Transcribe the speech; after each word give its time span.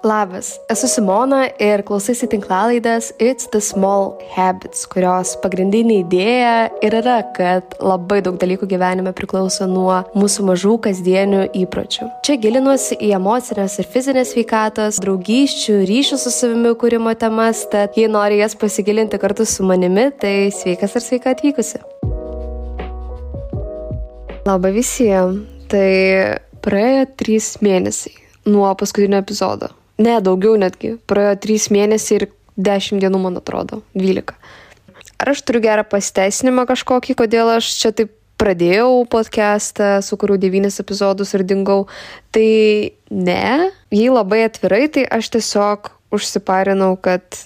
Labas, 0.00 0.54
esu 0.72 0.88
Simona 0.88 1.42
ir 1.60 1.82
klausaisi 1.84 2.24
tinklalaidės 2.32 3.10
It's 3.20 3.50
the 3.52 3.60
Small 3.60 4.14
Habits, 4.32 4.86
kurios 4.88 5.34
pagrindinė 5.42 5.98
idėja 6.00 6.52
ir 6.80 6.94
yra, 7.02 7.18
kad 7.36 7.74
labai 7.84 8.22
daug 8.24 8.38
dalykų 8.40 8.64
gyvenime 8.70 9.12
priklauso 9.12 9.66
nuo 9.68 9.98
mūsų 10.16 10.46
mažų 10.48 10.78
kasdienių 10.86 11.42
įpročių. 11.60 12.08
Čia 12.24 12.38
gilinuosi 12.40 12.96
į 12.96 13.10
emocinės 13.18 13.76
ir 13.82 13.90
fizinės 13.92 14.32
veikatos, 14.38 15.02
draugysčių, 15.04 15.82
ryšių 15.90 16.18
su 16.22 16.32
savimi 16.32 16.72
kūrimo 16.80 17.12
temas, 17.20 17.66
tad 17.68 17.98
jei 18.00 18.08
nori 18.08 18.38
jas 18.40 18.56
pasigilinti 18.56 19.20
kartu 19.20 19.44
su 19.44 19.66
manimi, 19.68 20.06
tai 20.16 20.48
sveikas 20.48 20.96
ir 20.96 21.04
sveika 21.04 21.34
atvykusi. 21.36 21.82
Labą 24.48 24.72
visiems. 24.72 25.44
Tai 25.70 25.90
praėjo 26.64 27.04
trys 27.20 27.52
mėnesiai 27.62 28.16
nuo 28.50 28.72
paskutinio 28.74 29.20
epizodo. 29.20 29.68
Ne, 30.00 30.16
daugiau 30.24 30.56
netgi. 30.60 30.94
Praėjo 31.10 31.34
3 31.44 31.68
mėnesiai 31.76 32.22
ir 32.22 32.26
10 32.56 33.02
dienų, 33.02 33.20
man 33.20 33.36
atrodo. 33.40 33.82
12. 33.92 34.32
Ar 35.20 35.32
aš 35.34 35.42
turiu 35.44 35.60
gerą 35.64 35.84
pasiteisinimą 35.84 36.64
kažkokį, 36.70 37.16
kodėl 37.18 37.52
aš 37.58 37.68
čia 37.82 37.92
taip 37.92 38.14
pradėjau 38.40 39.04
podcastą, 39.12 39.98
sukūriau 40.04 40.40
9 40.40 40.80
epizodus 40.80 41.34
ir 41.36 41.44
dingau? 41.44 41.84
Tai 42.32 42.48
ne. 43.12 43.70
Jei 43.92 44.08
labai 44.08 44.46
atvirai, 44.46 44.86
tai 44.88 45.04
aš 45.04 45.28
tiesiog 45.36 45.92
užsiparinau, 46.16 46.94
kad 46.96 47.44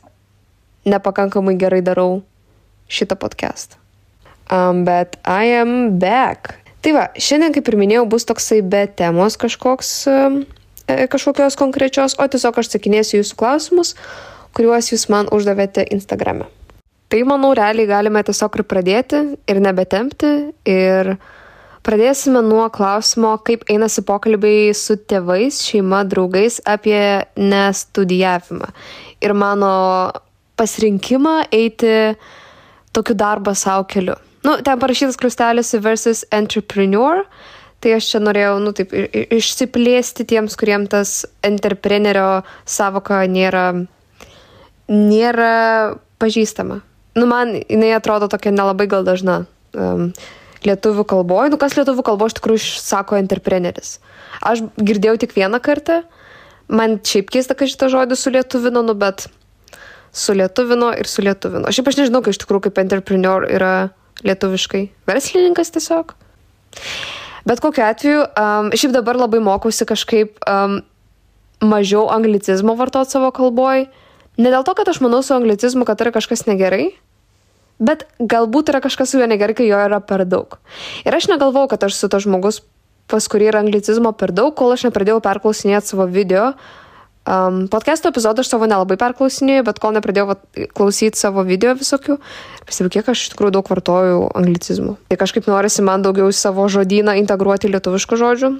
nepakankamai 0.86 1.56
gerai 1.58 1.82
darau 1.82 2.22
šitą 2.86 3.18
podcastą. 3.18 3.80
Um, 4.52 4.84
bet 4.86 5.18
I 5.26 5.56
am 5.58 5.98
back. 5.98 6.60
Tai 6.84 6.92
va, 6.92 7.04
šiandien, 7.16 7.54
kaip 7.56 7.66
ir 7.66 7.80
minėjau, 7.80 8.04
bus 8.12 8.28
toksai 8.28 8.60
be 8.62 8.84
temos 8.86 9.38
kažkoks 9.40 9.92
um, 10.12 10.44
kažkokios 10.86 11.56
konkrečios, 11.60 12.18
o 12.18 12.26
tiesiog 12.28 12.58
aš 12.60 12.74
sakinėsiu 12.74 13.20
jūsų 13.22 13.38
klausimus, 13.40 13.94
kuriuos 14.56 14.92
jūs 14.92 15.08
man 15.12 15.30
uždavėte 15.34 15.86
Instagrame. 15.94 16.48
Tai, 17.12 17.20
manau, 17.28 17.52
realiai 17.54 17.86
galime 17.86 18.22
tiesiog 18.26 18.58
ir 18.58 18.66
pradėti, 18.66 19.22
ir 19.46 19.60
nebetempti. 19.62 20.30
Ir 20.66 21.14
pradėsime 21.84 22.40
nuo 22.42 22.64
klausimo, 22.74 23.36
kaip 23.46 23.66
einasi 23.70 24.02
pokalbiai 24.08 24.72
su 24.74 24.96
tėvais, 24.96 25.60
šeima, 25.62 26.02
draugais 26.08 26.58
apie 26.66 26.98
nestudijavimą. 27.38 28.70
Ir 29.22 29.34
mano 29.38 29.74
pasirinkimą 30.58 31.36
eiti 31.54 31.94
tokiu 32.94 33.16
darbą 33.18 33.54
savo 33.58 33.86
keliu. 33.90 34.16
Nu, 34.44 34.58
ten 34.64 34.80
parašytas 34.80 35.16
krustelis 35.20 35.74
versus 35.80 36.24
entrepreneur. 36.32 37.22
Tai 37.84 37.98
aš 37.98 38.06
čia 38.14 38.20
norėjau, 38.22 38.54
nu, 38.64 38.70
taip, 38.72 38.94
išsiplėsti 39.36 40.24
tiems, 40.30 40.54
kuriem 40.56 40.86
tas 40.88 41.26
entreprenerio 41.44 42.46
savoka 42.64 43.18
nėra, 43.28 43.66
nėra 44.88 45.50
pažįstama. 46.22 46.80
Nu, 47.18 47.28
man 47.28 47.52
jinai 47.60 47.92
atrodo 47.98 48.30
tokia 48.32 48.54
nelabai 48.56 48.88
gal 48.88 49.04
dažna. 49.04 49.42
Um, 49.76 50.08
lietuvių 50.64 51.04
kalboje, 51.08 51.52
nu 51.52 51.58
kas 51.60 51.76
lietuvių 51.76 52.04
kalboje 52.06 52.32
iš 52.32 52.36
tikrųjų 52.38 52.60
sako 52.80 53.18
entrepreneris. 53.20 53.98
Aš 54.40 54.64
girdėjau 54.80 55.18
tik 55.20 55.34
vieną 55.36 55.60
kartą, 55.60 56.00
man 56.72 56.96
šiaip 57.04 57.28
keista, 57.34 57.56
kad 57.58 57.70
šitą 57.70 57.90
žodį 57.92 58.16
sulietuvino, 58.18 58.80
nu, 58.86 58.94
bet 58.98 59.26
sulietuvino 60.14 60.92
ir 60.96 61.10
sulietuvino. 61.10 61.68
Šiaip 61.74 61.90
aš 61.90 62.00
nežinau, 62.00 62.22
kai 62.24 62.34
iš 62.34 62.40
tikrųjų 62.42 62.68
kaip 62.68 62.80
entrepreneur 62.84 63.44
yra 63.50 63.74
lietuviškai. 64.24 64.86
Verslininkas 65.10 65.74
tiesiog. 65.74 66.16
Bet 67.44 67.60
kokiu 67.60 67.84
atveju, 67.84 68.24
um, 68.24 68.70
šiaip 68.72 68.94
dabar 68.94 69.18
labai 69.20 69.40
mokausi 69.44 69.86
kažkaip 69.88 70.40
um, 70.48 70.78
mažiau 71.64 72.06
anglicizmo 72.12 72.76
vartoti 72.78 73.16
savo 73.16 73.30
kalboj. 73.36 73.86
Ne 74.40 74.52
dėl 74.52 74.64
to, 74.66 74.74
kad 74.74 74.88
aš 74.90 75.02
manau 75.04 75.20
su 75.22 75.34
anglicizmu, 75.36 75.84
kad 75.86 76.00
yra 76.00 76.10
kažkas 76.14 76.46
negerai, 76.48 76.94
bet 77.78 78.06
galbūt 78.18 78.72
yra 78.72 78.80
kažkas 78.84 79.12
su 79.12 79.20
juo 79.20 79.28
negerai, 79.30 79.56
kai 79.56 79.68
jo 79.68 79.78
yra 79.78 80.00
per 80.02 80.24
daug. 80.26 80.56
Ir 81.04 81.14
aš 81.14 81.28
negalvau, 81.30 81.68
kad 81.70 81.84
aš 81.86 82.00
su 82.00 82.10
to 82.10 82.18
žmogus, 82.24 82.64
pas 83.12 83.28
kurį 83.28 83.52
yra 83.52 83.60
anglicizmo 83.60 84.14
per 84.16 84.32
daug, 84.32 84.56
kol 84.56 84.72
aš 84.74 84.88
nepradėjau 84.88 85.20
perklausinėti 85.22 85.92
savo 85.92 86.08
video, 86.10 86.54
uh, 86.54 86.83
Um, 87.24 87.62
podcast'o 87.72 88.10
epizodą 88.12 88.42
aš 88.44 88.50
savo 88.52 88.66
nelabai 88.68 88.98
perklausinėjau, 89.00 89.64
bet 89.64 89.78
kol 89.80 89.94
nepradėjau 89.96 90.34
klausyti 90.76 91.16
savo 91.16 91.40
video 91.48 91.72
visokių, 91.72 92.18
pastebėjau, 92.68 92.92
kiek 92.98 93.08
aš 93.08 93.22
iš 93.22 93.30
tikrųjų 93.32 93.54
daug 93.56 93.70
vartoju 93.72 94.18
anglicizmų. 94.36 94.98
Tai 95.08 95.18
kažkaip 95.22 95.48
norisi 95.48 95.84
man 95.86 96.04
daugiau 96.04 96.28
į 96.28 96.36
savo 96.36 96.68
žodyną 96.68 97.16
integruoti 97.22 97.72
lietuviškų 97.72 98.20
žodžių. 98.20 98.52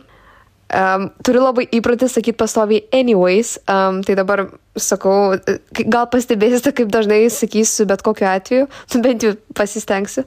Um, 0.74 1.10
turiu 1.20 1.42
labai 1.44 1.66
įprotį 1.76 2.08
sakyti 2.08 2.38
pastoviai 2.40 2.86
anyways, 2.88 3.58
um, 3.68 4.00
tai 4.00 4.16
dabar 4.16 4.46
sakau, 4.80 5.36
gal 5.84 6.08
pastebėsite, 6.08 6.72
kaip 6.72 6.88
dažnai 6.88 7.20
sakysiu 7.28 7.84
bet 7.90 8.00
kokiu 8.02 8.30
atveju, 8.32 8.72
bent 9.04 9.28
jau 9.28 9.36
pasistengsiu. 9.52 10.24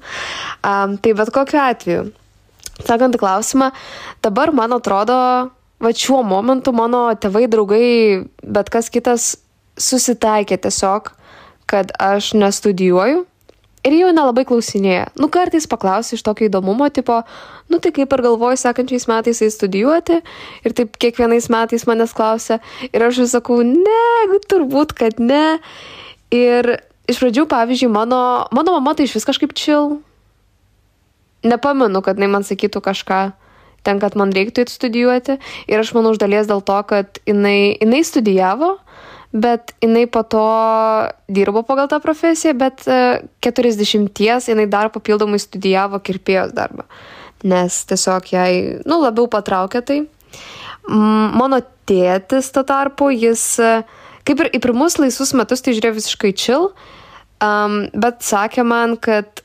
Um, 0.61 0.93
tai 1.01 1.17
bet 1.17 1.33
kokiu 1.33 1.63
atveju. 1.65 2.07
Sakant 2.85 3.17
klausimą, 3.17 3.71
dabar 4.21 4.53
man 4.53 4.77
atrodo, 4.77 5.17
va 5.83 5.93
šiuo 5.93 6.23
momentu 6.25 6.73
mano 6.75 7.07
tėvai, 7.13 7.45
draugai, 7.51 7.87
bet 8.43 8.71
kas 8.73 8.89
kitas 8.93 9.35
susitaikė 9.77 10.57
tiesiog, 10.61 11.11
kad 11.69 11.91
aš 12.01 12.33
nestudijuoju. 12.37 13.25
Ir 13.85 13.93
jau 13.93 14.09
nelabai 14.11 14.43
klausinėja. 14.47 15.11
Nu, 15.15 15.29
kartais 15.31 15.67
paklausia 15.69 16.17
iš 16.17 16.23
tokio 16.25 16.47
įdomumo, 16.49 16.89
tipo, 16.91 17.21
nu 17.71 17.77
tai 17.79 17.93
kaip 17.95 18.11
ir 18.11 18.23
galvoju 18.25 18.57
sekančiais 18.59 19.05
metais 19.07 19.39
įstudijuoti. 19.45 20.17
Ir 20.67 20.75
taip 20.75 20.97
kiekvienais 20.99 21.47
metais 21.53 21.85
manęs 21.87 22.15
klausia. 22.17 22.57
Ir 22.89 23.05
aš 23.05 23.21
vis 23.23 23.35
sakau, 23.37 23.61
ne, 23.63 24.41
turbūt, 24.49 24.91
kad 24.97 25.21
ne. 25.23 25.59
Ir 26.35 26.73
iš 27.07 27.21
pradžių, 27.21 27.45
pavyzdžiui, 27.53 27.93
mano, 27.93 28.19
mano 28.51 28.75
mama 28.75 28.97
tai 28.97 29.07
iš 29.07 29.15
vis 29.21 29.29
kažkaip 29.29 29.55
čil. 29.55 30.01
Nepamenu, 31.47 32.01
kad 32.03 32.17
jinai 32.17 32.33
man 32.33 32.47
sakytų 32.47 32.81
kažką 32.83 33.21
ten, 33.85 34.01
kad 34.01 34.17
man 34.19 34.33
reiktų 34.35 34.65
įti 34.65 34.73
studijuoti. 34.73 35.37
Ir 35.69 35.83
aš 35.83 35.93
manau, 35.97 36.13
iš 36.15 36.21
dalies 36.21 36.49
dėl 36.49 36.63
to, 36.65 36.77
kad 36.89 37.21
jinai, 37.29 37.77
jinai 37.77 38.01
studijavo, 38.07 38.75
bet 39.35 39.73
jinai 39.83 40.05
po 40.11 40.23
to 40.23 40.47
dirbo 41.29 41.63
pagal 41.67 41.89
tą 41.91 41.99
profesiją, 42.03 42.55
bet 42.57 42.83
40 42.87 44.09
e, 44.09 44.39
jinai 44.51 44.67
dar 44.71 44.91
papildomai 44.93 45.39
studijavo 45.41 45.99
kirpėjos 46.03 46.55
darbą. 46.57 46.87
Nes 47.47 47.83
tiesiog 47.89 48.31
jai, 48.33 48.51
nu, 48.87 49.01
labiau 49.03 49.27
patraukė 49.29 49.83
tai. 49.85 50.01
Mano 50.87 51.59
tėtis 51.87 52.49
tuo 52.55 52.63
tarpu, 52.67 53.11
jis 53.11 53.43
e, 53.59 53.73
kaip 54.27 54.43
ir 54.43 54.53
į 54.55 54.61
pirmus 54.63 54.97
laisvus 54.99 55.33
metus 55.37 55.63
tai 55.63 55.75
žiūrėjo 55.75 55.97
visiškai 55.99 56.31
chill, 56.35 56.71
um, 57.43 57.83
bet 57.95 58.23
sakė 58.25 58.63
man, 58.67 58.95
kad 58.99 59.43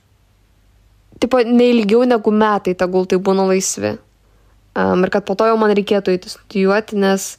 tipo, 1.22 1.43
neilgiau 1.47 2.06
negu 2.09 2.34
metai 2.34 2.75
tegul 2.78 3.06
tai 3.10 3.20
būna 3.22 3.47
laisvi. 3.50 3.97
Um, 4.72 5.05
ir 5.05 5.12
kad 5.12 5.27
po 5.28 5.37
to 5.37 5.49
jau 5.50 5.59
man 5.60 5.75
reikėtų 5.77 6.15
eiti 6.15 6.33
studijuoti, 6.33 6.97
nes 7.00 7.34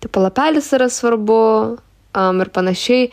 tipo 0.00 0.22
lapelis 0.24 0.70
yra 0.72 0.88
svarbu 0.88 1.40
um, 1.76 2.40
ir 2.40 2.50
panašiai. 2.54 3.10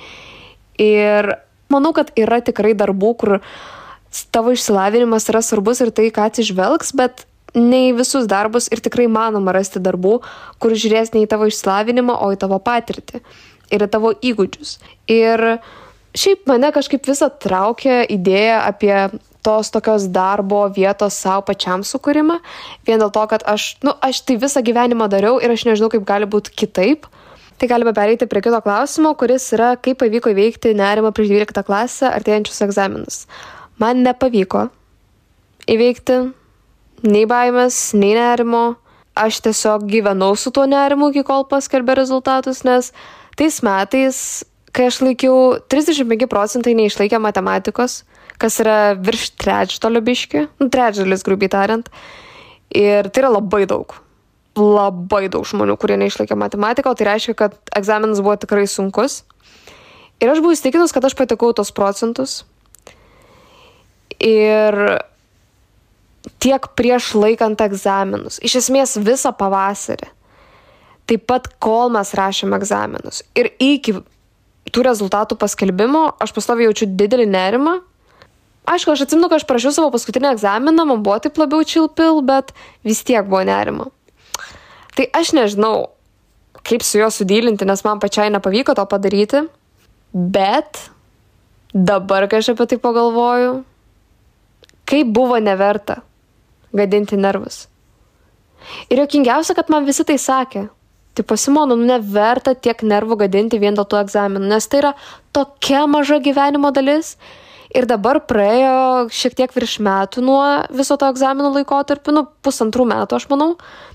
Ir 0.79 1.33
manau, 1.71 1.91
kad 1.95 2.13
yra 2.15 2.39
tikrai 2.45 2.71
darbų, 2.77 3.11
kur 3.19 3.39
tavo 4.33 4.53
išsilavinimas 4.55 5.27
yra 5.29 5.43
svarbus 5.43 5.83
ir 5.83 5.91
tai, 5.91 6.07
ką 6.13 6.29
atsižvelgs, 6.31 6.95
bet 6.97 7.25
ne 7.57 7.89
į 7.89 7.97
visus 7.99 8.29
darbus 8.29 8.69
ir 8.71 8.81
tikrai 8.85 9.09
manoma 9.11 9.53
rasti 9.55 9.81
darbų, 9.83 10.19
kur 10.61 10.75
žiūrės 10.75 11.13
ne 11.13 11.25
į 11.25 11.29
tavo 11.29 11.49
išsilavinimą, 11.49 12.15
o 12.15 12.31
į 12.33 12.39
tavo 12.41 12.59
patirtį 12.63 13.21
ir 13.75 13.85
į 13.85 13.89
tavo 13.91 14.13
įgūdžius. 14.15 14.77
Ir 15.11 15.45
šiaip 16.17 16.47
mane 16.49 16.71
kažkaip 16.75 17.05
visą 17.09 17.29
traukia 17.43 18.01
idėja 18.09 18.63
apie 18.69 18.95
tos 19.45 19.71
tokios 19.71 20.07
darbo 20.11 20.65
vietos 20.75 21.15
savo 21.15 21.45
pačiam 21.47 21.83
sukūrimą, 21.85 22.39
vien 22.87 22.99
dėl 22.99 23.11
to, 23.15 23.23
kad 23.31 23.45
aš, 23.47 23.77
nu, 23.85 23.95
aš 24.03 24.23
tai 24.27 24.39
visą 24.41 24.63
gyvenimą 24.65 25.07
dariau 25.11 25.39
ir 25.39 25.53
aš 25.53 25.65
nežinau, 25.69 25.91
kaip 25.93 26.05
gali 26.07 26.29
būti 26.29 26.55
kitaip. 26.55 27.07
Tai 27.59 27.67
galime 27.67 27.91
pereiti 27.91 28.27
prie 28.29 28.39
kito 28.39 28.59
klausimo, 28.63 29.11
kuris 29.19 29.49
yra, 29.55 29.73
kaip 29.75 29.99
pavyko 29.99 30.31
įveikti 30.31 30.71
nerimą 30.79 31.11
prieš 31.11 31.33
12 31.33 31.63
klasę 31.67 32.07
artėjančius 32.07 32.61
egzaminus. 32.63 33.17
Man 33.83 33.99
nepavyko 34.05 34.69
įveikti 35.67 36.21
nei 37.03 37.25
baimės, 37.27 37.89
nei 37.99 38.13
nerimo. 38.15 38.77
Aš 39.19 39.41
tiesiog 39.43 39.83
gyvenau 39.91 40.37
su 40.39 40.51
tuo 40.55 40.63
nerimu 40.69 41.09
iki 41.11 41.25
kol 41.27 41.43
paskelbė 41.49 41.97
rezultatus, 41.99 42.61
nes 42.63 42.93
tais 43.35 43.57
metais, 43.65 44.19
kai 44.71 44.87
aš 44.87 45.01
laikiau 45.03 45.57
35 45.67 46.29
procentai 46.31 46.75
neišlaikė 46.77 47.19
matematikos, 47.19 48.03
kas 48.39 48.59
yra 48.63 48.77
virš 48.95 49.31
trečdalio 49.39 50.01
biški, 50.05 50.45
nu, 50.61 50.69
trečdalis 50.71 51.25
grubiai 51.27 51.51
tariant. 51.51 51.89
Ir 52.75 53.09
tai 53.09 53.23
yra 53.23 53.33
labai 53.33 53.65
daug. 53.69 53.95
Labai 54.59 55.27
daug 55.31 55.45
žmonių, 55.47 55.75
kurie 55.79 55.97
neišlaikė 55.99 56.37
matematiką, 56.39 56.91
o 56.91 56.97
tai 56.97 57.09
reiškia, 57.11 57.35
kad 57.37 57.57
egzaminas 57.77 58.21
buvo 58.23 58.35
tikrai 58.39 58.65
sunkus. 58.69 59.23
Ir 60.19 60.31
aš 60.31 60.41
buvau 60.43 60.55
įstikinus, 60.55 60.93
kad 60.95 61.05
aš 61.07 61.15
patekau 61.15 61.53
tos 61.55 61.71
procentus. 61.75 62.41
Ir 64.19 64.75
tiek 66.43 66.65
prieš 66.75 67.13
laikant 67.15 67.61
egzaminus, 67.63 68.39
iš 68.43 68.59
esmės 68.63 68.97
visą 68.99 69.31
pavasarį. 69.35 70.15
taip 71.09 71.25
pat 71.25 71.47
kol 71.57 71.89
mes 71.89 72.11
rašėm 72.13 72.53
egzaminus. 72.53 73.23
Ir 73.33 73.49
iki 73.57 73.95
tų 74.69 74.83
rezultatų 74.85 75.39
paskelbimo 75.41 76.03
aš 76.21 76.35
pastovi 76.35 76.67
jaučiu 76.67 76.85
didelį 76.85 77.25
nerimą. 77.25 77.79
Aišku, 78.69 78.93
aš 78.93 79.07
atsimenu, 79.07 79.29
kad 79.31 79.41
aš 79.41 79.47
parašiau 79.49 79.73
savo 79.73 79.89
paskutinį 79.93 80.33
egzaminą, 80.35 80.85
man 80.85 81.01
buvo 81.05 81.17
taip 81.23 81.39
labiau 81.41 81.65
čilpil, 81.65 82.21
bet 82.25 82.53
vis 82.85 83.01
tiek 83.07 83.25
buvo 83.25 83.41
nerima. 83.47 83.87
Tai 84.93 85.07
aš 85.15 85.33
nežinau, 85.33 85.89
kaip 86.67 86.85
su 86.85 86.99
juo 87.01 87.09
sudylinti, 87.13 87.65
nes 87.65 87.81
man 87.87 88.01
pačiai 88.03 88.29
nepavyko 88.33 88.75
to 88.77 88.85
padaryti, 88.91 89.41
bet 90.13 90.83
dabar, 91.73 92.27
kai 92.29 92.43
aš 92.43 92.51
apie 92.53 92.69
tai 92.69 92.79
pagalvoju, 92.83 93.57
kaip 94.89 95.11
buvo 95.17 95.39
neverta 95.41 96.01
gadinti 96.75 97.17
nervus. 97.17 97.67
Ir 98.89 99.01
jokingiausia, 99.01 99.55
kad 99.57 99.69
man 99.73 99.87
visi 99.87 100.05
tai 100.05 100.17
sakė. 100.21 100.67
Tai 101.17 101.25
pasimonu, 101.27 101.75
nu 101.75 101.89
neverta 101.89 102.53
tiek 102.53 102.81
nervų 102.85 103.17
gadinti 103.23 103.59
vien 103.59 103.75
dėl 103.77 103.87
tų 103.89 104.03
egzaminų, 104.03 104.49
nes 104.51 104.67
tai 104.69 104.83
yra 104.83 104.91
tokia 105.35 105.85
maža 105.89 106.19
gyvenimo 106.23 106.71
dalis. 106.75 107.15
Ir 107.69 107.85
dabar 107.85 108.17
praėjo 108.25 109.09
šiek 109.13 109.35
tiek 109.37 109.51
virš 109.53 109.75
metų 109.85 110.23
nuo 110.25 110.41
viso 110.73 110.95
to 110.97 111.05
egzaminų 111.11 111.51
laikotarpio, 111.59 112.13
nu 112.15 112.23
pusantrų 112.41 112.87
metų 112.89 113.19
aš 113.19 113.27
manau. 113.29 113.51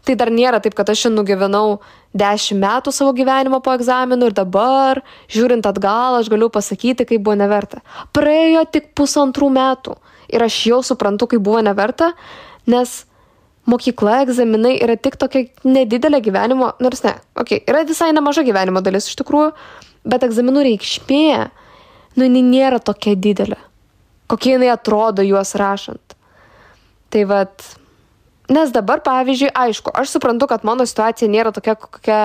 Tai 0.06 0.15
dar 0.21 0.31
nėra 0.31 0.61
taip, 0.62 0.76
kad 0.79 0.93
aš 0.93 1.03
šiandien 1.03 1.19
nugyvenau 1.19 1.81
dešimt 2.15 2.62
metų 2.62 2.93
savo 2.94 3.11
gyvenimo 3.19 3.59
po 3.65 3.75
egzaminų 3.75 4.29
ir 4.31 4.37
dabar, 4.37 5.00
žiūrint 5.26 5.67
atgal, 5.67 6.21
aš 6.21 6.31
galiu 6.31 6.53
pasakyti, 6.55 7.06
kaip 7.09 7.25
buvo 7.26 7.35
neverta. 7.41 7.82
Praėjo 8.15 8.62
tik 8.71 8.93
pusantrų 8.94 9.50
metų 9.56 9.97
ir 10.31 10.47
aš 10.47 10.61
jau 10.71 10.79
suprantu, 10.87 11.32
kaip 11.35 11.43
buvo 11.43 11.59
neverta, 11.67 12.12
nes 12.71 12.94
mokykla, 13.67 14.21
egzaminai 14.29 14.76
yra 14.85 14.94
tik 15.00 15.19
tokia 15.19 15.49
nedidelė 15.67 16.23
gyvenimo, 16.23 16.71
nors 16.85 17.03
ne, 17.03 17.17
okei, 17.35 17.59
okay, 17.59 17.67
yra 17.73 17.82
visai 17.88 18.12
nemaža 18.15 18.44
gyvenimo 18.47 18.85
dalis 18.85 19.11
iš 19.11 19.19
tikrųjų, 19.19 19.50
bet 20.06 20.26
egzaminų 20.26 20.67
reikšmė, 20.69 21.26
nu, 22.16 22.26
jinai 22.26 22.43
nėra 22.46 22.81
tokia 22.82 23.14
didelė, 23.19 23.58
kokie 24.31 24.56
jinai 24.56 24.72
atrodo 24.75 25.25
juos 25.26 25.55
rašant. 25.58 26.19
Tai 27.14 27.22
vad, 27.31 27.69
nes 28.50 28.75
dabar, 28.75 29.05
pavyzdžiui, 29.06 29.55
aišku, 29.55 29.94
aš 29.94 30.16
suprantu, 30.16 30.50
kad 30.50 30.66
mano 30.66 30.87
situacija 30.88 31.31
nėra 31.31 31.55
tokia, 31.55 31.76
kokia 31.78 32.20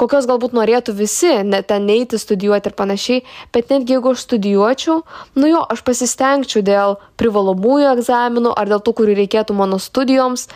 kokios 0.00 0.26
galbūt 0.26 0.54
norėtų 0.56 0.94
visi, 0.98 1.30
ne 1.46 1.60
ten 1.62 1.86
neiti 1.86 2.18
studijuoti 2.18 2.70
ir 2.70 2.76
panašiai, 2.78 3.22
bet 3.54 3.70
netgi 3.70 3.96
jeigu 3.96 4.14
aš 4.14 4.24
studijuočiau, 4.26 5.02
nu 5.38 5.50
jo, 5.50 5.62
aš 5.70 5.84
pasistengčiau 5.86 6.64
dėl 6.66 6.98
privalomųjų 7.20 7.92
egzaminų 7.94 8.54
ar 8.58 8.72
dėl 8.72 8.82
tų, 8.84 8.96
kurių 9.00 9.16
reikėtų 9.22 9.56
mano 9.58 9.78
studijoms, 9.82 10.48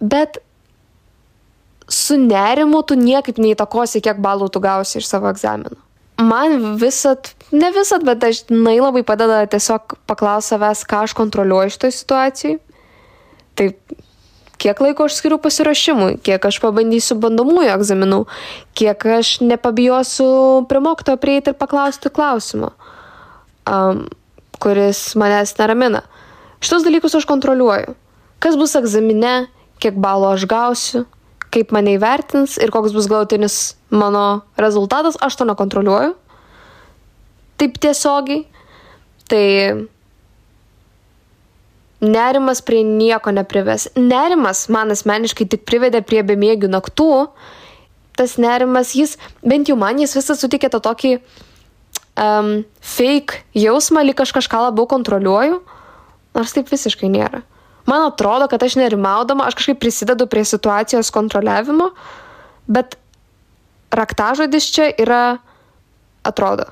bet 0.00 0.38
su 1.90 2.18
nerimu 2.20 2.84
tu 2.86 2.94
niekaip 2.98 3.40
neįtakosi, 3.42 4.02
kiek 4.04 4.22
balų 4.22 4.50
tu 4.54 4.62
gausi 4.62 5.00
iš 5.00 5.10
savo 5.10 5.30
egzaminų. 5.32 5.78
Man 6.20 6.76
visat, 6.76 7.32
ne 7.52 7.70
visat, 7.72 8.04
bet 8.04 8.20
dažnai 8.20 8.76
labai 8.80 9.02
padeda 9.06 9.40
tiesiog 9.48 9.96
paklausti 10.10 10.54
savęs, 10.54 10.84
ką 10.88 11.04
aš 11.06 11.14
kontroliuoju 11.16 11.72
šitoje 11.72 11.96
situacijoje. 11.96 12.58
Taip, 13.56 13.94
kiek 14.60 14.80
laiko 14.84 15.06
aš 15.08 15.16
skiriu 15.16 15.38
pasiruošimui, 15.40 16.18
kiek 16.24 16.44
aš 16.44 16.60
pabandysiu 16.60 17.16
bandomųjų 17.22 17.72
egzaminų, 17.72 18.20
kiek 18.76 19.06
aš 19.16 19.38
nepabijosiu 19.44 20.30
prie 20.68 20.82
mokytojo 20.84 21.20
prieiti 21.22 21.52
ir 21.52 21.58
paklausti 21.60 22.12
klausimą, 22.12 22.74
um, 23.64 24.04
kuris 24.60 25.02
manęs 25.20 25.56
neramina. 25.58 26.04
Šitos 26.60 26.84
dalykus 26.84 27.16
aš 27.16 27.24
kontroliuoju. 27.28 27.96
Kas 28.40 28.60
bus 28.60 28.76
egzamine, 28.76 29.48
kiek 29.80 29.96
balų 29.96 30.34
aš 30.34 30.44
gausiu, 30.48 31.06
kaip 31.54 31.72
mane 31.74 31.96
įvertins 31.96 32.56
ir 32.62 32.72
koks 32.74 32.94
bus 32.94 33.08
galutinis 33.10 33.60
mano 33.90 34.42
rezultatas, 34.60 35.18
aš 35.20 35.40
to 35.40 35.46
nekontroliuoju. 35.48 36.14
Taip 37.60 37.80
tiesiogiai. 37.82 38.44
Tai 39.30 39.46
Nerimas 42.00 42.62
prie 42.64 42.80
nieko 42.84 43.30
neprives. 43.30 43.90
Nerimas 43.96 44.64
man 44.72 44.88
asmeniškai 44.94 45.44
tik 45.52 45.66
privedė 45.68 46.00
prie 46.00 46.22
bemėgių 46.24 46.70
naktų. 46.72 47.28
Tas 48.16 48.38
nerimas, 48.40 48.94
jis, 48.96 49.18
bent 49.44 49.68
jau 49.68 49.76
man, 49.80 50.00
jis 50.00 50.16
visą 50.16 50.36
sutikė 50.36 50.70
tą 50.72 50.80
tokį 50.80 51.12
um, 52.16 52.64
fake 52.80 53.42
jausmą, 53.56 54.02
lyg 54.08 54.20
aš 54.24 54.32
kažką 54.36 54.64
labiau 54.66 54.88
kontroliuoju, 54.88 55.60
nors 56.36 56.56
taip 56.56 56.72
visiškai 56.72 57.12
nėra. 57.12 57.44
Man 57.90 58.06
atrodo, 58.06 58.46
kad 58.50 58.62
aš 58.62 58.76
nerimaudama, 58.78 59.48
aš 59.50 59.58
kažkaip 59.58 59.80
prisidedu 59.82 60.28
prie 60.30 60.44
situacijos 60.46 61.10
kontroliavimo, 61.10 61.90
bet 62.70 62.94
raktažodis 63.90 64.68
čia 64.70 64.92
yra 64.94 65.38
atrodo. 66.22 66.68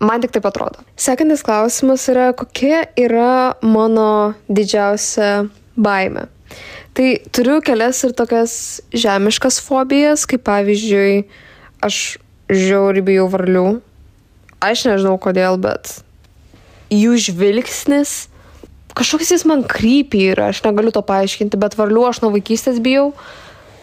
Man 0.00 0.20
tik 0.20 0.32
taip 0.32 0.46
atrodo. 0.48 0.80
Sekantis 0.96 1.44
klausimas 1.44 2.06
yra, 2.12 2.30
kokia 2.36 2.86
yra 2.96 3.56
mano 3.64 4.34
didžiausia 4.48 5.48
baime. 5.76 6.28
Tai 6.96 7.08
turiu 7.32 7.60
kelias 7.64 8.00
ir 8.04 8.14
tokias 8.16 8.54
žemiškas 8.96 9.60
fobijas, 9.64 10.24
kaip 10.28 10.42
pavyzdžiui, 10.48 11.26
aš 11.84 12.18
žiauri 12.50 13.04
bijau 13.06 13.28
varlių. 13.32 13.66
Aš 14.60 14.88
nežinau 14.88 15.14
kodėl, 15.22 15.60
bet 15.60 16.00
jų 16.92 17.14
žvilgsnis, 17.28 18.29
kažkoks 18.94 19.30
jis 19.34 19.44
man 19.48 19.64
krypy 19.66 20.30
yra, 20.32 20.50
aš 20.50 20.62
negaliu 20.66 20.92
to 20.94 21.02
paaiškinti, 21.06 21.58
bet 21.60 21.76
varlių 21.78 22.06
aš 22.08 22.22
nuo 22.24 22.32
vaikystės 22.34 22.80
bijau, 22.82 23.10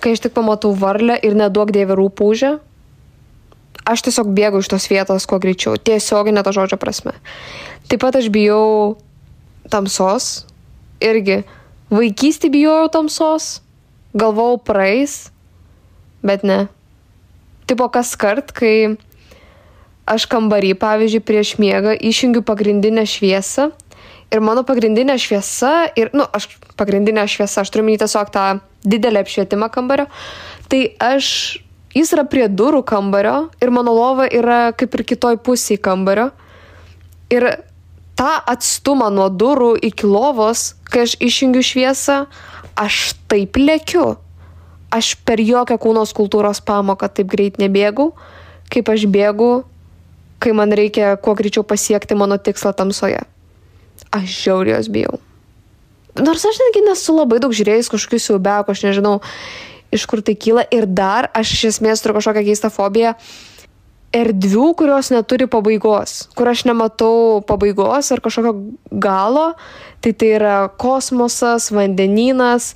kai 0.04 0.15
aš 0.15 0.25
tik 0.25 0.36
pamatau 0.36 0.74
varlę 0.77 1.18
ir 1.24 1.38
neduok 1.38 1.71
dievė 1.75 1.98
rūpūžę, 2.00 2.57
aš 3.88 4.04
tiesiog 4.07 4.33
bėgu 4.36 4.62
iš 4.62 4.71
tos 4.74 4.88
vietos 4.92 5.27
kuo 5.30 5.39
greičiau, 5.42 5.77
tiesioginė 5.80 6.44
to 6.44 6.54
žodžio 6.56 6.80
prasme. 6.81 7.15
Taip 7.88 8.04
pat 8.04 8.19
aš 8.19 8.27
bijau 8.33 8.98
tamsos, 9.71 10.45
irgi 11.04 11.44
vaikystį 11.94 12.51
bijojau 12.51 12.92
tamsos, 12.92 13.62
galvojau 14.18 14.59
praeis, 14.68 15.30
bet 16.25 16.44
ne. 16.44 16.65
Tipo 17.68 17.88
kas 17.92 18.13
kart, 18.19 18.51
kai 18.56 18.98
aš 20.07 20.27
kambarį, 20.31 20.74
pavyzdžiui, 20.80 21.24
prieš 21.24 21.56
miegą 21.59 21.95
išjungiu 21.95 22.44
pagrindinę 22.48 23.04
šviesą 23.07 23.71
ir 24.34 24.44
mano 24.44 24.64
pagrindinė 24.68 25.16
šviesa, 25.22 25.92
ir, 26.00 26.12
nu, 26.18 26.26
aš 26.36 26.50
pagrindinė 26.80 27.28
šviesa, 27.30 27.64
aš 27.64 27.72
turiu 27.72 27.86
minėti 27.88 28.06
tiesiog 28.06 28.34
tą 28.34 28.48
didelę 28.88 29.24
apšvietimą 29.24 29.72
kambario, 29.74 30.08
tai 30.72 30.84
aš 31.00 31.30
Jis 31.98 32.12
yra 32.14 32.28
prie 32.30 32.46
durų 32.52 32.84
kambario 32.86 33.48
ir 33.64 33.72
mano 33.74 33.94
lova 33.96 34.28
yra 34.30 34.74
kaip 34.78 34.94
ir 34.98 35.04
kitoj 35.07 35.40
pusėje 35.42 35.80
kambario. 35.81 36.28
Ir 37.34 37.46
tą 38.19 38.34
atstumą 38.54 39.07
nuo 39.14 39.28
durų 39.34 39.72
iki 39.90 40.06
lovos, 40.06 40.76
kai 40.92 41.07
aš 41.07 41.16
išjungiu 41.24 41.64
šviesą, 41.66 42.19
aš 42.78 43.16
taip 43.31 43.57
lėkiu. 43.57 44.12
Aš 44.94 45.16
per 45.28 45.42
jokią 45.44 45.80
kūno 45.81 46.06
kultūros 46.16 46.62
pamoką 46.64 47.10
taip 47.10 47.31
greit 47.31 47.57
nebėgau, 47.60 48.12
kaip 48.72 48.94
aš 48.94 49.07
bėgu, 49.12 49.66
kai 50.40 50.54
man 50.56 50.72
reikia 50.72 51.16
kuo 51.18 51.34
greičiau 51.36 51.66
pasiekti 51.68 52.16
mano 52.16 52.38
tikslą 52.38 52.76
tamsoje. 52.78 53.26
Aš 54.18 54.38
žiaurios 54.44 54.90
bijau. 54.92 55.19
Nors 56.18 56.45
aš 56.45 56.57
netgi 56.64 56.81
nesu 56.88 57.14
labai 57.14 57.38
daug 57.42 57.54
žiūrėjęs 57.54 57.92
kažkokių 57.94 58.19
siaubekų, 58.24 58.74
aš 58.74 58.83
nežinau, 58.88 59.18
iš 59.94 60.07
kur 60.09 60.24
tai 60.26 60.33
kyla. 60.40 60.66
Ir 60.74 60.88
dar 60.90 61.30
aš 61.38 61.54
iš 61.54 61.64
esmės 61.74 62.02
turiu 62.02 62.18
kažkokią 62.18 62.45
keistą 62.47 62.71
fobiją. 62.74 63.14
Erdvių, 64.16 64.71
kurios 64.80 65.12
neturi 65.12 65.50
pabaigos, 65.52 66.30
kur 66.33 66.47
aš 66.50 66.64
nematau 66.66 67.44
pabaigos 67.45 68.07
ar 68.16 68.21
kažkokio 68.24 68.54
galo, 69.04 69.50
tai 70.02 70.14
tai 70.16 70.31
yra 70.40 70.56
kosmosas, 70.80 71.68
vandenynas. 71.76 72.71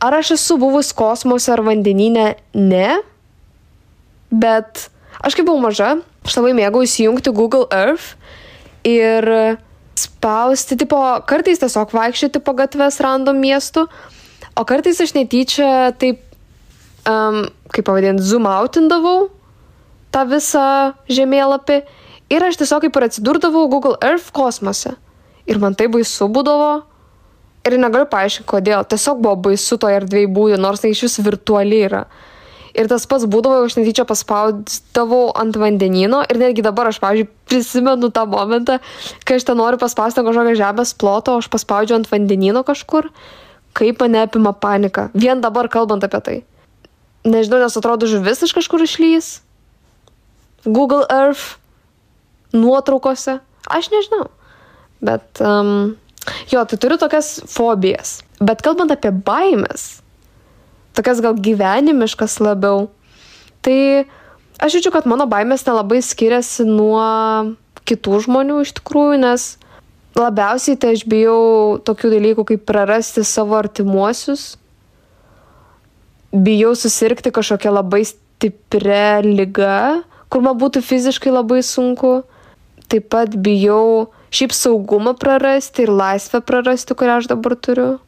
Ar 0.00 0.16
aš 0.16 0.34
esu 0.38 0.56
buvus 0.58 0.94
kosmose 0.96 1.52
ar 1.52 1.62
vandenyne? 1.66 2.32
Ne. 2.56 3.02
Bet 4.32 4.88
aš 5.20 5.36
kai 5.36 5.44
buvau 5.44 5.60
maža, 5.68 5.98
aš 6.24 6.40
labai 6.40 6.56
mėgau 6.56 6.82
įsijungti 6.86 7.36
Google 7.36 7.68
Earth 7.68 8.16
ir 8.88 9.28
spausti, 9.98 10.78
tipo, 10.80 10.98
kartais 11.28 11.60
tiesiog 11.60 11.92
vaikščioti 11.96 12.42
po 12.44 12.54
gatves 12.58 13.00
random 13.04 13.40
miestų, 13.42 13.86
o 14.56 14.64
kartais 14.68 15.00
aš 15.02 15.14
netyčia 15.16 15.90
taip 16.00 16.22
um, 17.08 17.44
kaip 17.74 17.86
pavadinti, 17.86 18.24
zoomautindavau 18.26 19.30
tą 20.14 20.24
visą 20.30 20.66
žemėlapį 21.10 21.80
ir 22.34 22.46
aš 22.46 22.60
tiesiog 22.60 22.86
kaip 22.86 22.98
ir 22.98 23.06
atsidurdavau 23.08 23.66
Google 23.70 23.98
Earth 24.04 24.32
kosmose. 24.34 24.96
Ir 25.50 25.60
man 25.62 25.74
tai 25.74 25.88
baisu 25.90 26.28
būdavo. 26.30 26.72
Ir 27.66 27.76
negaliu 27.76 28.08
paaiškinti, 28.08 28.48
kodėl. 28.48 28.84
Tiesiog 28.88 29.20
buvo 29.20 29.36
baisu 29.50 29.76
toje 29.80 29.98
erdvėje 30.00 30.30
būti, 30.32 30.58
nors 30.60 30.80
tai 30.80 30.94
iš 30.94 31.04
vis 31.06 31.18
virtuali 31.26 31.82
yra. 31.88 32.04
Ir 32.80 32.88
tas 32.88 33.04
pats 33.10 33.26
būdavo, 33.28 33.66
aš 33.66 33.76
netyčia 33.76 34.06
paspaudavau 34.08 35.34
ant 35.36 35.58
vandenino 35.60 36.22
ir 36.24 36.40
netgi 36.40 36.64
dabar 36.64 36.88
aš, 36.88 37.00
pavyzdžiui, 37.02 37.28
prisimenu 37.50 38.08
tą 38.14 38.24
momentą, 38.30 38.78
kai 39.28 39.36
aš 39.36 39.50
ten 39.50 39.60
noriu 39.60 39.80
paspausti 39.80 40.24
kažkokią 40.24 40.56
žemės 40.56 40.94
plotą, 40.96 41.36
o 41.36 41.42
aš 41.42 41.50
paspaudžiu 41.52 41.98
ant 41.98 42.08
vandenino 42.08 42.64
kažkur, 42.64 43.10
kaip 43.76 44.00
mane 44.00 44.24
apima 44.24 44.54
panika. 44.56 45.10
Vien 45.12 45.44
dabar 45.44 45.68
kalbant 45.68 46.06
apie 46.08 46.22
tai 46.24 46.38
nežinau, 47.24 47.60
nes 47.60 47.76
atrodo 47.76 48.08
žuvis 48.08 48.44
iš 48.44 48.54
kažkur 48.56 48.84
išlys. 48.84 49.40
Google 50.64 51.04
Earth 51.08 51.60
nuotraukose. 52.52 53.40
Aš 53.68 53.90
nežinau. 53.92 54.28
Bet, 55.04 55.24
um, 55.40 55.96
jo, 56.52 56.64
tai 56.64 56.76
turiu 56.80 57.00
tokias 57.00 57.40
fobijas. 57.48 58.20
Bet 58.40 58.64
kalbant 58.64 58.92
apie 58.92 59.12
baimės, 59.12 60.00
tokias 61.00 61.24
gal 61.24 61.38
gyvenimiškas 61.40 62.36
labiau, 62.44 62.90
tai 63.64 64.04
aš 64.60 64.76
jaučiu, 64.76 64.92
kad 64.92 65.08
mano 65.08 65.24
baimės 65.30 65.64
nelabai 65.64 66.02
skiriasi 66.04 66.68
nuo 66.68 67.00
kitų 67.88 68.20
žmonių 68.26 68.60
iš 68.66 68.76
tikrųjų, 68.78 69.18
nes 69.24 69.54
labiausiai 70.18 70.76
tai 70.76 70.94
aš 70.96 71.06
bijau 71.08 71.80
tokių 71.86 72.12
dalykų 72.14 72.46
kaip 72.52 72.66
prarasti 72.68 73.24
savo 73.24 73.56
artimuosius, 73.58 74.58
bijau 76.30 76.74
susirgti 76.76 77.32
kažkokią 77.34 77.72
labai 77.74 78.04
stiprią 78.06 79.22
lygą, 79.24 80.02
kur 80.30 80.44
man 80.44 80.58
būtų 80.60 80.82
fiziškai 80.84 81.32
labai 81.34 81.62
sunku. 81.66 82.20
Taip 82.90 83.06
pat 83.10 83.34
bijau 83.38 84.10
šiaip 84.34 84.54
saugumą 84.54 85.14
prarasti 85.18 85.84
ir 85.86 85.92
laisvę 85.94 86.40
prarasti, 86.42 86.94
kurią 86.98 87.20
aš 87.20 87.30
dabar 87.30 87.54
turiu. 87.54 87.98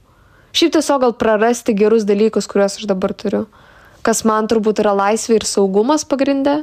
Šiaip 0.53 0.77
tiesiog 0.77 1.01
gal 1.01 1.17
prarasti 1.17 1.75
gerus 1.77 2.05
dalykus, 2.09 2.49
kuriuos 2.51 2.77
aš 2.81 2.89
dabar 2.89 3.15
turiu. 3.17 3.47
Kas 4.05 4.25
man 4.29 4.49
turbūt 4.51 4.83
yra 4.83 4.93
laisvė 4.97 5.39
ir 5.41 5.47
saugumas 5.49 6.05
pagrindė. 6.09 6.63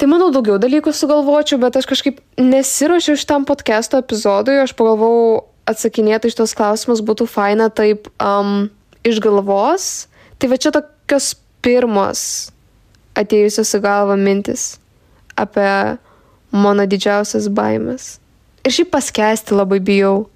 Tai 0.00 0.08
manau 0.08 0.30
daugiau 0.32 0.56
dalykų 0.56 0.94
sugalvočiau, 0.96 1.58
bet 1.60 1.76
aš 1.76 1.88
kažkaip 1.90 2.22
nesiuošiu 2.40 3.18
šitam 3.20 3.44
podcast'o 3.48 3.98
epizodui, 4.00 4.56
aš 4.62 4.72
pagalvojau 4.78 5.42
atsakinėti 5.68 6.30
iš 6.30 6.38
tos 6.38 6.54
klausimus 6.56 7.02
būtų 7.04 7.26
faina 7.28 7.68
taip 7.68 8.08
um, 8.16 8.70
iš 9.04 9.20
galvos. 9.20 9.90
Tai 10.40 10.48
va 10.48 10.56
čia 10.56 10.72
tokios 10.72 11.34
pirmos 11.60 12.22
atėjusios 13.18 13.74
į 13.76 13.82
galvą 13.84 14.16
mintis 14.16 14.78
apie 15.36 15.98
mano 16.48 16.88
didžiausias 16.88 17.50
baimės. 17.52 18.16
Ir 18.64 18.72
šiaip 18.72 18.94
paskesti 18.96 19.56
labai 19.56 19.82
bijau. 19.84 20.29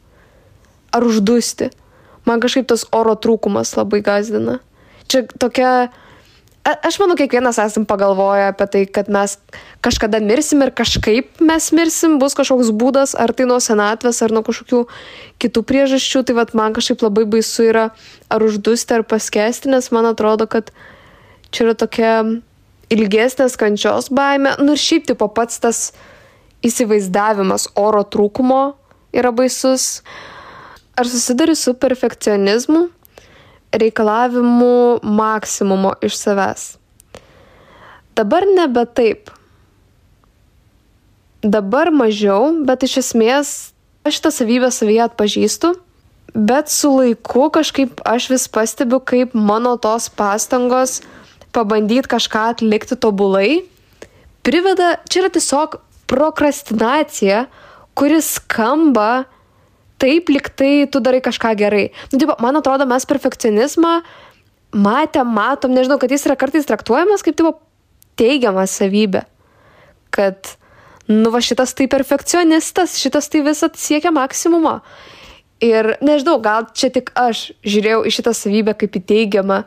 Ar 0.95 1.05
uždusti. 1.07 1.73
Man 2.25 2.41
kažkaip 2.41 2.71
tas 2.71 2.87
oro 2.95 3.17
trūkumas 3.19 3.75
labai 3.77 4.01
gazdina. 4.05 4.61
Čia 5.11 5.27
tokia 5.43 5.75
A, 6.65 6.73
aš 6.89 6.97
manau, 6.97 7.13
kiekvienas 7.13 7.59
esam 7.61 7.85
pagalvoję 7.85 8.47
apie 8.49 8.67
tai, 8.73 8.83
kad 8.89 9.11
mes 9.13 9.35
kažkada 9.85 10.17
mirsim 10.25 10.63
ir 10.65 10.71
kažkaip 10.73 11.43
mes 11.45 11.67
mirsim, 11.77 12.15
bus 12.23 12.33
kažkoks 12.39 12.71
būdas, 12.73 13.13
ar 13.21 13.35
tai 13.37 13.45
nuo 13.51 13.59
senatvės, 13.61 14.23
ar 14.25 14.33
nuo 14.33 14.41
kažkokių 14.47 14.81
kitų 15.45 15.63
priežasčių. 15.69 16.23
Tai 16.25 16.39
vad 16.41 16.55
man 16.57 16.73
kažkaip 16.73 17.05
labai 17.05 17.27
baisu 17.29 17.69
yra 17.69 17.91
ar 18.33 18.47
uždusti, 18.49 18.97
ar 18.97 19.05
paskesti, 19.05 19.69
nes 19.77 19.91
man 19.93 20.09
atrodo, 20.09 20.49
kad 20.49 20.73
čia 21.53 21.67
yra 21.67 21.77
tokia 21.77 22.15
ilgesnės 22.89 23.61
kančios 23.61 24.09
baime. 24.09 24.57
Nu 24.57 24.73
ir 24.73 24.81
šiaip 24.81 25.05
tipo 25.13 25.29
pats 25.29 25.61
tas 25.61 25.91
įsivaizdavimas 26.65 27.75
oro 27.77 28.01
trūkumo 28.09 28.63
yra 29.13 29.37
baisus. 29.37 30.01
Ar 30.95 31.09
susiduri 31.11 31.55
su 31.59 31.75
perfekcionizmu? 31.75 32.89
reikalavimų 33.75 35.03
maksimumo 35.03 35.95
iš 36.05 36.19
savęs. 36.21 36.67
Dabar 38.15 38.47
nebe 38.47 38.85
taip. 38.87 39.33
Dabar 41.45 41.91
mažiau, 41.93 42.53
bet 42.65 42.87
iš 42.87 43.01
esmės 43.03 43.51
aš 44.07 44.19
šitą 44.19 44.31
savybę 44.33 44.71
savyje 44.73 45.03
atpažįstu, 45.09 45.73
bet 46.35 46.71
su 46.73 46.93
laiku 46.95 47.51
kažkaip 47.53 48.01
aš 48.09 48.31
vis 48.33 48.47
pastebiu, 48.49 49.01
kaip 49.01 49.35
mano 49.35 49.75
tos 49.77 50.09
pastangos 50.09 51.01
pabandyti 51.55 52.09
kažką 52.15 52.49
atlikti 52.55 52.97
tobulai 52.97 53.65
priveda, 54.45 54.97
čia 55.09 55.25
yra 55.25 55.31
tiesiog 55.35 55.79
prokrastinacija, 56.11 57.47
kuris 57.97 58.35
skamba 58.39 59.25
taip 60.03 60.31
liktai 60.33 60.87
tu 60.91 61.01
darai 61.05 61.23
kažką 61.25 61.55
gerai. 61.59 61.89
Nu, 62.13 62.21
taip, 62.21 62.35
man 62.43 62.59
atrodo, 62.59 62.87
mes 62.89 63.07
perfekcionizmą 63.09 63.95
matėm, 64.75 65.31
matom, 65.31 65.75
nežinau, 65.75 66.01
kad 66.03 66.13
jis 66.13 66.27
yra 66.29 66.37
kartais 66.39 66.67
traktuojamas 66.69 67.23
kaip 67.25 67.39
tipo 67.39 67.55
teigiama 68.19 68.67
savybė. 68.71 69.25
Kad, 70.15 70.55
nu 71.11 71.31
va 71.35 71.43
šitas 71.43 71.75
tai 71.79 71.89
perfekcionistas, 71.91 72.99
šitas 73.01 73.31
tai 73.31 73.45
visat 73.47 73.79
siekia 73.81 74.15
maksimumo. 74.15 74.81
Ir 75.65 75.95
nežinau, 76.05 76.41
gal 76.43 76.69
čia 76.75 76.91
tik 76.93 77.13
aš 77.19 77.53
žiūrėjau 77.63 78.03
į 78.05 78.15
šitą 78.15 78.35
savybę 78.37 78.75
kaip 78.79 78.99
į 78.99 79.05
teigiamą. 79.11 79.63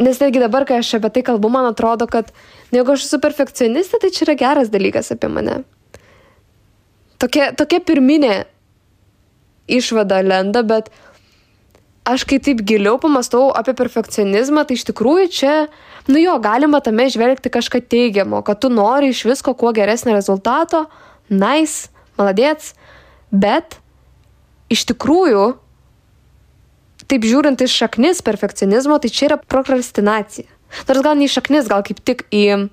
Nes 0.00 0.16
netgi 0.22 0.40
dabar, 0.40 0.64
kai 0.64 0.78
aš 0.80 0.94
apie 0.96 1.10
tai 1.12 1.22
kalbu, 1.26 1.50
man 1.52 1.68
atrodo, 1.68 2.06
kad 2.08 2.32
nu, 2.70 2.80
jeigu 2.80 2.94
aš 2.94 3.04
esu 3.04 3.20
perfekcionistė, 3.20 4.00
tai 4.00 4.10
čia 4.16 4.24
yra 4.24 4.36
geras 4.40 4.72
dalykas 4.72 5.12
apie 5.12 5.28
mane. 5.28 5.60
Tokia, 7.20 7.50
tokia 7.52 7.82
pirminė 7.84 8.46
išvada 9.76 10.20
lenda, 10.24 10.62
bet 10.66 10.90
aš 12.08 12.24
kai 12.28 12.40
taip 12.42 12.62
giliau 12.66 12.98
pamastau 13.00 13.50
apie 13.56 13.74
perfekcionizmą, 13.78 14.64
tai 14.66 14.78
iš 14.78 14.86
tikrųjų 14.90 15.26
čia, 15.34 15.54
nu 16.10 16.20
jo, 16.20 16.36
galima 16.42 16.80
tame 16.84 17.06
žvelgti 17.12 17.52
kažką 17.52 17.82
teigiamo, 17.92 18.42
kad 18.46 18.62
tu 18.62 18.70
nori 18.72 19.12
iš 19.14 19.24
visko 19.28 19.54
kuo 19.54 19.72
geresnio 19.76 20.16
rezultato, 20.16 20.86
nice, 21.30 21.90
maladėts, 22.18 22.74
bet 23.30 23.78
iš 24.72 24.86
tikrųjų, 24.90 25.44
taip 27.10 27.26
žiūrint 27.26 27.62
iš 27.62 27.76
šaknis 27.84 28.24
perfekcionizmo, 28.26 28.98
tai 29.02 29.10
čia 29.10 29.30
yra 29.30 29.38
prokrastinacija. 29.40 30.48
Nors 30.86 31.02
gal 31.02 31.18
ne 31.18 31.26
iš 31.26 31.38
šaknis, 31.38 31.70
gal 31.70 31.82
kaip 31.86 31.98
tik 32.06 32.26
į 32.30 32.70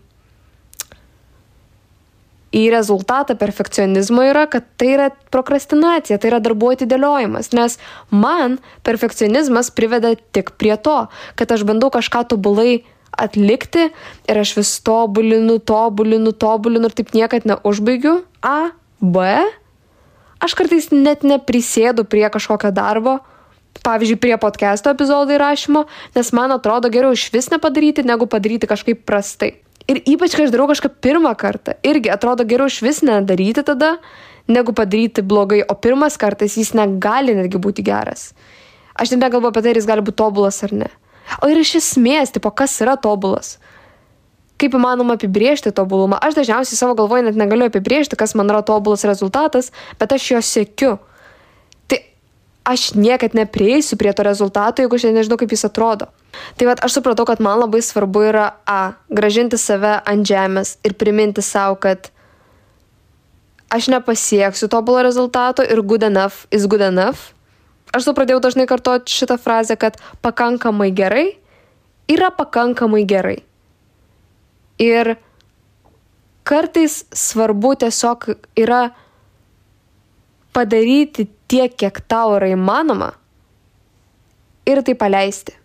į 2.56 2.68
rezultatą 2.72 3.36
perfekcionizmo 3.40 4.24
yra, 4.30 4.46
kad 4.48 4.66
tai 4.80 4.94
yra 4.96 5.08
prokrastinacija, 5.34 6.20
tai 6.20 6.32
yra 6.32 6.40
darbų 6.44 6.74
atidėliojimas. 6.78 7.52
Nes 7.58 7.78
man 8.12 8.58
perfekcionizmas 8.88 9.72
priveda 9.76 10.14
tik 10.36 10.54
prie 10.60 10.78
to, 10.80 11.00
kad 11.40 11.52
aš 11.52 11.66
bandau 11.68 11.92
kažką 11.94 12.24
tobulai 12.32 12.86
atlikti 13.18 13.90
ir 14.30 14.40
aš 14.40 14.56
vis 14.60 14.74
tobulinu, 14.86 15.58
tobulinu, 15.60 16.32
tobulinu 16.32 16.90
ir 16.90 16.98
taip 16.98 17.16
niekad 17.18 17.48
neužbaigiu. 17.50 18.22
A, 18.46 18.72
B. 19.02 19.24
Aš 20.44 20.54
kartais 20.58 20.92
net 20.94 21.26
neprisėdu 21.26 22.06
prie 22.06 22.28
kažkokio 22.30 22.70
darbo, 22.72 23.18
pavyzdžiui, 23.82 24.20
prie 24.22 24.36
podcast'o 24.42 24.94
epizodų 24.94 25.38
įrašymo, 25.38 25.86
nes 26.18 26.34
man 26.34 26.54
atrodo 26.54 26.92
geriau 26.94 27.16
iš 27.18 27.28
vis 27.34 27.50
nepadaryti, 27.54 28.06
negu 28.06 28.30
padaryti 28.30 28.70
kažkaip 28.70 29.02
prastai. 29.06 29.56
Ir 29.88 30.02
ypač, 30.04 30.36
kai 30.36 30.48
aš 30.48 30.52
darau 30.52 30.68
kažką 30.68 30.92
pirmą 31.04 31.32
kartą, 31.40 31.78
irgi 31.88 32.12
atrodo 32.12 32.44
geriau 32.48 32.68
iš 32.68 32.82
vis 32.84 33.00
nedaryti 33.08 33.64
tada, 33.68 33.96
negu 34.52 34.76
padaryti 34.76 35.24
blogai, 35.24 35.62
o 35.64 35.76
pirmas 35.80 36.20
kartas 36.20 36.58
jis 36.60 36.74
negali 36.76 37.36
netgi 37.38 37.62
būti 37.62 37.86
geras. 37.88 38.34
Aš 38.98 39.14
net 39.14 39.24
negalvoju 39.24 39.54
apie 39.54 39.64
tai, 39.64 39.72
ar 39.72 39.80
jis 39.80 39.88
gali 39.88 40.04
būti 40.04 40.20
tobulas 40.20 40.60
ar 40.68 40.76
ne. 40.76 40.92
O 41.44 41.48
ir 41.52 41.60
iš 41.62 41.78
esmės, 41.80 42.34
tipo, 42.36 42.52
kas 42.52 42.76
yra 42.84 42.98
tobulas? 43.00 43.58
Kaip 44.58 44.76
įmanoma 44.76 45.16
apibriežti 45.16 45.72
tobulumą? 45.76 46.18
Aš 46.24 46.40
dažniausiai 46.40 46.80
savo 46.80 46.96
galvoje 46.98 47.28
net 47.28 47.38
negaliu 47.40 47.68
apibriežti, 47.70 48.18
kas 48.20 48.34
man 48.36 48.50
yra 48.52 48.64
tobulas 48.66 49.06
rezultatas, 49.08 49.70
bet 50.00 50.16
aš 50.18 50.32
jo 50.34 50.42
sėkiu 50.44 50.98
aš 52.68 52.92
niekad 53.00 53.32
neprieisiu 53.32 53.96
prie 53.96 54.12
to 54.12 54.28
rezultato, 54.28 54.84
jeigu 54.84 55.00
aš 55.00 55.08
nežinau, 55.16 55.40
kaip 55.40 55.56
jis 55.56 55.64
atrodo. 55.70 56.12
Tai 56.58 56.68
vad 56.70 56.84
aš 56.86 56.98
supratau, 56.98 57.26
kad 57.26 57.42
man 57.44 57.60
labai 57.62 57.82
svarbu 57.82 58.24
yra 58.30 58.46
A. 58.66 58.98
Gražinti 59.10 59.58
save 59.58 59.98
ant 60.06 60.28
žemės 60.28 60.78
ir 60.88 60.98
priminti 60.98 61.44
savo, 61.46 61.78
kad 61.82 62.12
aš 63.70 63.90
nepasieksiu 63.92 64.70
tobulo 64.72 65.04
rezultato 65.04 65.64
ir 65.64 65.82
good 65.82 66.04
enough 66.04 66.46
is 66.52 66.68
good 66.68 66.82
enough. 66.82 67.34
Aš 67.96 68.08
su 68.08 68.14
pradėjau 68.16 68.42
dažnai 68.44 68.68
kartoti 68.68 69.14
šitą 69.14 69.38
frazę, 69.40 69.78
kad 69.80 70.00
pakankamai 70.22 70.92
gerai 70.92 71.28
yra 72.08 72.32
pakankamai 72.32 73.04
gerai. 73.08 73.40
Ir 74.80 75.16
kartais 76.48 77.04
svarbu 77.12 77.76
tiesiog 77.84 78.30
yra 78.60 78.90
padaryti 80.56 81.28
tiek, 81.48 81.74
kiek 81.76 82.00
tau 82.08 82.36
yra 82.38 82.52
įmanoma 82.54 83.12
ir 84.68 84.84
tai 84.84 84.96
paleisti. 85.00 85.56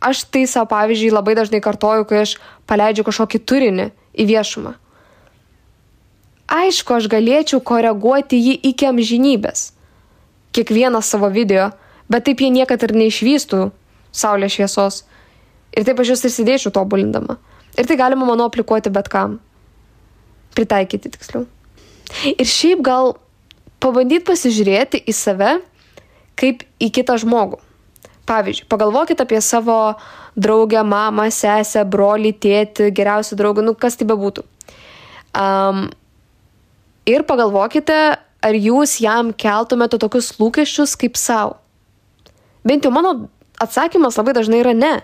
Aš 0.00 0.22
tai 0.30 0.46
savo 0.46 0.68
pavyzdžiui 0.70 1.14
labai 1.14 1.34
dažnai 1.34 1.60
kartoju, 1.62 2.06
kai 2.06 2.22
aš 2.22 2.36
paleidžiu 2.70 3.06
kažkokį 3.06 3.40
turinį 3.42 3.88
į 4.14 4.26
viešumą. 4.28 4.76
Aišku, 6.48 6.94
aš 6.96 7.10
galėčiau 7.12 7.60
koreguoti 7.60 8.38
jį 8.38 8.54
iki 8.70 8.88
amžinybės. 8.88 9.72
Kiekvieną 10.56 11.02
savo 11.04 11.28
video, 11.28 11.68
bet 12.08 12.24
taip 12.24 12.40
jie 12.40 12.48
niekada 12.54 12.88
ir 12.88 12.94
neišvystų 12.96 13.66
saulės 14.14 14.54
šviesos. 14.56 15.02
Ir 15.76 15.84
taip 15.84 16.00
aš 16.00 16.14
juos 16.14 16.24
ir 16.24 16.32
sėdėčiau 16.32 16.72
tobulindama. 16.72 17.36
Ir 17.76 17.86
tai 17.86 17.98
galima, 18.00 18.24
manau, 18.24 18.48
aplikuoti 18.48 18.90
bet 18.90 19.10
kam. 19.12 19.36
Pritaikyti 20.56 21.12
tiksliau. 21.12 21.44
Ir 22.32 22.48
šiaip 22.48 22.80
gal 22.86 23.18
pabandyt 23.82 24.24
pasižiūrėti 24.26 25.02
į 25.04 25.14
save 25.14 25.58
kaip 26.38 26.64
į 26.80 26.88
kitą 26.94 27.18
žmogų. 27.20 27.60
Pavyzdžiui, 28.28 28.68
pagalvokit 28.68 29.20
apie 29.24 29.40
savo 29.40 29.96
draugę, 30.36 30.82
mamą, 30.84 31.30
sesę, 31.32 31.84
brolį, 31.88 32.34
tėtį, 32.42 32.90
geriausią 32.92 33.38
draugą, 33.40 33.64
nu 33.64 33.72
kas 33.72 33.96
tai 33.96 34.08
bebūtų. 34.10 34.44
Um, 35.32 35.86
ir 37.08 37.24
pagalvokite, 37.28 37.98
ar 38.44 38.58
jūs 38.58 38.98
jam 39.00 39.32
keltumėte 39.32 40.00
tokius 40.00 40.34
lūkesčius 40.38 40.94
kaip 41.00 41.16
savo. 41.16 41.56
Bent 42.68 42.84
jau 42.84 42.92
mano 42.92 43.30
atsakymas 43.62 44.18
labai 44.20 44.34
dažnai 44.36 44.60
yra 44.62 44.74
ne. 44.76 44.94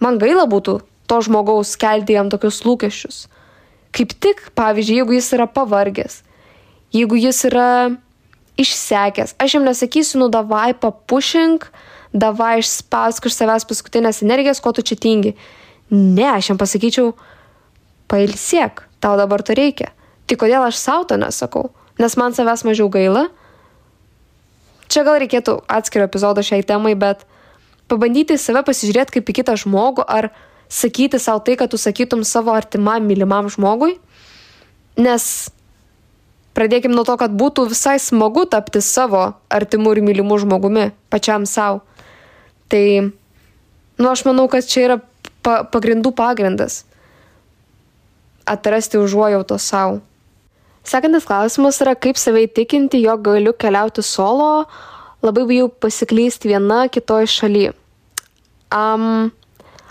Man 0.00 0.20
gaila 0.20 0.46
būtų 0.46 0.78
to 1.10 1.18
žmogaus 1.24 1.74
kelti 1.80 2.16
jam 2.16 2.30
tokius 2.32 2.62
lūkesčius. 2.66 3.26
Kaip 3.96 4.12
tik, 4.20 4.42
pavyzdžiui, 4.58 5.00
jeigu 5.00 5.16
jis 5.16 5.32
yra 5.36 5.46
pavargęs, 5.48 6.20
jeigu 6.92 7.18
jis 7.18 7.44
yra 7.48 7.68
išsekęs, 8.60 9.36
aš 9.40 9.56
jam 9.56 9.64
nesakysiu, 9.68 10.20
nu 10.20 10.28
davai 10.32 10.74
papušink, 10.76 11.70
davai 12.16 12.58
išspausk 12.62 13.28
iš 13.28 13.36
savęs 13.36 13.68
paskutinės 13.68 14.22
energijas, 14.24 14.62
ko 14.64 14.72
tu 14.72 14.84
čia 14.86 14.96
tingi. 14.96 15.36
Ne, 15.92 16.26
aš 16.32 16.50
jam 16.50 16.58
pasakyčiau, 16.60 17.12
pailsiek, 18.10 18.82
tau 19.00 19.16
dabar 19.20 19.44
to 19.44 19.54
reikia. 19.56 19.92
Tai 20.26 20.38
kodėl 20.40 20.64
aš 20.66 20.80
savo 20.80 21.06
to 21.06 21.18
nesakau? 21.20 21.70
Nes 22.00 22.16
man 22.18 22.34
savęs 22.36 22.64
mažiau 22.66 22.88
gaila. 22.92 23.28
Čia 24.90 25.02
gal 25.06 25.20
reikėtų 25.22 25.60
atskiro 25.70 26.06
epizodo 26.06 26.42
šiai 26.46 26.64
temai, 26.66 26.94
bet 26.98 27.24
pabandyti 27.90 28.36
į 28.36 28.42
save 28.42 28.62
pasižiūrėti 28.66 29.18
kaip 29.18 29.30
į 29.30 29.36
kitą 29.40 29.56
žmogų 29.58 30.06
ar 30.06 30.30
sakyti 30.72 31.18
savo 31.22 31.42
tai, 31.46 31.56
kad 31.58 31.70
tu 31.70 31.78
sakytum 31.78 32.24
savo 32.26 32.54
artimam, 32.54 33.04
mylimam 33.06 33.50
žmogui. 33.52 33.96
Nes 34.98 35.50
pradėkim 36.56 36.94
nuo 36.94 37.04
to, 37.06 37.16
kad 37.20 37.34
būtų 37.36 37.68
visai 37.70 37.98
smagu 38.02 38.46
tapti 38.50 38.80
savo 38.82 39.28
artimu 39.52 39.92
ir 39.94 40.02
mylimu 40.06 40.38
žmogumi, 40.42 40.90
pačiam 41.12 41.46
savo. 41.46 41.82
Tai, 42.72 42.86
nu, 43.98 44.08
aš 44.10 44.24
manau, 44.26 44.48
kad 44.50 44.66
čia 44.66 44.82
yra 44.88 44.98
pa 45.46 45.62
pagrindų 45.70 46.10
pagrindas 46.16 46.82
atrasti 48.46 48.98
užuojauto 48.98 49.58
savo. 49.58 50.00
Sekantis 50.86 51.26
klausimas 51.26 51.80
yra, 51.82 51.96
kaip 51.98 52.18
save 52.18 52.44
įtikinti, 52.46 53.00
jog 53.02 53.24
galiu 53.26 53.50
keliauti 53.58 54.04
solo, 54.06 54.68
labai 55.26 55.42
bijau 55.48 55.66
pasiklysti 55.82 56.52
viena 56.52 56.84
kitoj 56.86 57.26
šaly. 57.26 57.64
Um, 58.70 59.32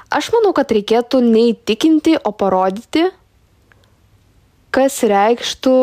aš 0.08 0.32
manau, 0.32 0.54
kad 0.56 0.72
reikėtų 0.72 1.20
neįtikinti, 1.26 2.16
o 2.24 2.32
parodyti, 2.32 3.10
kas 4.76 5.02
reikštų, 5.12 5.76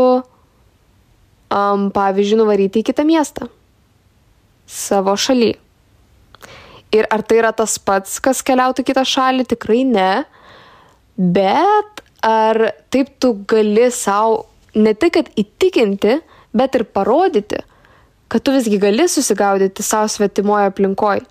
um, 1.53 1.91
pavyzdžiui, 1.93 2.41
nuvaryti 2.41 2.81
į 2.81 2.89
kitą 2.89 3.05
miestą 3.09 3.53
savo 4.65 5.13
šaly. 5.21 5.53
Ir 6.93 7.09
ar 7.09 7.23
tai 7.25 7.41
yra 7.41 7.53
tas 7.57 7.79
pats, 7.81 8.19
kas 8.21 8.43
keliautų 8.45 8.85
kitą 8.85 9.05
šalį, 9.09 9.47
tikrai 9.49 9.83
ne. 9.89 10.11
Bet 11.17 12.03
ar 12.23 12.59
taip 12.93 13.15
tu 13.21 13.33
gali 13.49 13.89
savo 13.93 14.47
ne 14.77 14.95
tik, 14.97 15.19
įtikinti, 15.37 16.19
bet 16.57 16.77
ir 16.77 16.85
parodyti, 16.85 17.63
kad 18.33 18.45
tu 18.45 18.55
visgi 18.55 18.79
gali 18.81 19.09
susigaudyti 19.09 19.85
savo 19.85 20.09
svetimoje 20.09 20.71
aplinkoje. 20.71 21.25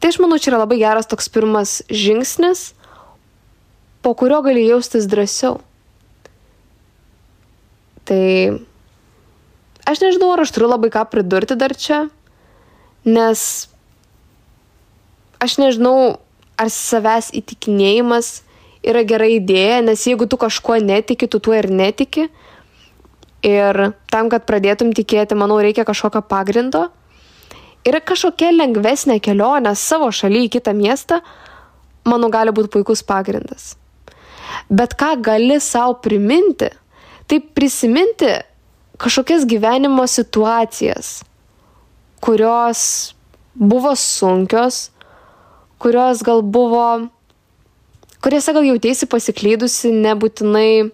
Tai 0.00 0.10
aš 0.12 0.18
manau, 0.20 0.36
čia 0.40 0.52
yra 0.52 0.64
labai 0.64 0.80
geras 0.80 1.08
toks 1.08 1.30
pirmas 1.32 1.78
žingsnis, 1.88 2.72
po 4.04 4.12
kurio 4.14 4.42
gali 4.44 4.66
jaustis 4.66 5.08
drąsiau. 5.08 5.56
Tai 8.06 8.24
aš 9.88 10.02
nežinau, 10.04 10.34
ar 10.34 10.44
aš 10.44 10.52
turiu 10.54 10.68
labai 10.70 10.92
ką 10.94 11.06
pridurti 11.10 11.56
dar 11.58 11.74
čia, 11.74 12.04
nes 13.08 13.40
aš 15.42 15.58
nežinau, 15.60 16.18
ar 16.56 16.72
savęs 16.72 17.30
įtikinėjimas 17.36 18.40
yra 18.86 19.02
gera 19.06 19.28
idėja, 19.28 19.80
nes 19.84 20.04
jeigu 20.06 20.28
tu 20.30 20.38
kažkuo 20.40 20.78
netiki, 20.82 21.28
tu 21.28 21.40
tuo 21.42 21.56
ir 21.56 21.68
netiki. 21.70 22.28
Ir 23.46 23.80
tam, 24.10 24.30
kad 24.32 24.46
pradėtum 24.48 24.92
tikėti, 24.96 25.36
manau, 25.38 25.58
reikia 25.62 25.84
kažkokio 25.86 26.22
pagrindo. 26.26 26.86
Ir 27.86 28.00
kažkokia 28.02 28.50
lengvesnė 28.54 29.20
kelionė 29.22 29.76
savo 29.78 30.08
šalyje 30.10 30.48
į 30.48 30.52
kitą 30.56 30.72
miestą, 30.74 31.20
manau, 32.08 32.30
gali 32.32 32.54
būti 32.54 32.72
puikus 32.74 33.04
pagrindas. 33.06 33.76
Bet 34.70 34.96
ką 34.98 35.12
gali 35.22 35.60
savo 35.62 35.94
priminti, 36.02 36.72
tai 37.30 37.38
prisiminti 37.38 38.32
kažkokias 38.98 39.46
gyvenimo 39.46 40.06
situacijas, 40.10 41.20
kurios 42.24 43.14
buvo 43.54 43.94
sunkios, 43.94 44.90
kurios 45.82 46.22
gal 46.26 46.42
buvo, 46.42 47.08
kuriuose 48.24 48.54
gal 48.56 48.66
jautėsi 48.66 49.08
pasiklydusi 49.10 49.92
nebūtinai 49.94 50.70
e, 50.82 50.88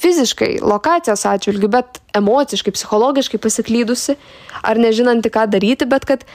fiziškai, 0.00 0.58
lokacijos 0.64 1.24
atžvilgių, 1.30 1.70
bet 1.72 2.00
emociškai, 2.16 2.74
psichologiškai 2.76 3.40
pasiklydusi, 3.42 4.18
ar 4.62 4.80
nežinanti, 4.80 5.32
ką 5.32 5.46
daryti, 5.52 5.88
bet 5.90 6.06
kad, 6.08 6.26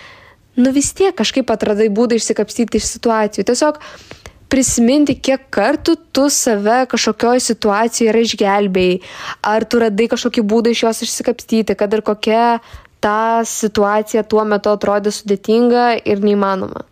nu 0.60 0.74
vis 0.76 0.92
tiek 0.98 1.16
kažkaip 1.18 1.52
atradai 1.54 1.92
būdą 1.94 2.20
išsikapstyti 2.20 2.82
iš 2.82 2.90
situacijų. 2.96 3.48
Tiesiog 3.52 3.80
prisiminti, 4.50 5.14
kiek 5.16 5.46
kartų 5.54 5.96
tu 6.16 6.26
save 6.34 6.82
kažkokioje 6.90 7.46
situacijoje 7.52 8.12
yra 8.12 8.26
išgelbėjai, 8.26 9.00
ar 9.46 9.66
tu 9.70 9.82
radai 9.84 10.10
kažkokį 10.12 10.46
būdą 10.50 10.74
iš 10.74 10.86
jos 10.88 11.04
išsikapstyti, 11.06 11.78
kad 11.78 11.94
ir 11.94 12.02
kokia 12.06 12.46
ta 13.00 13.46
situacija 13.48 14.26
tuo 14.28 14.44
metu 14.44 14.74
atrodė 14.74 15.14
sudėtinga 15.16 15.92
ir 16.04 16.24
neįmanoma. 16.26 16.84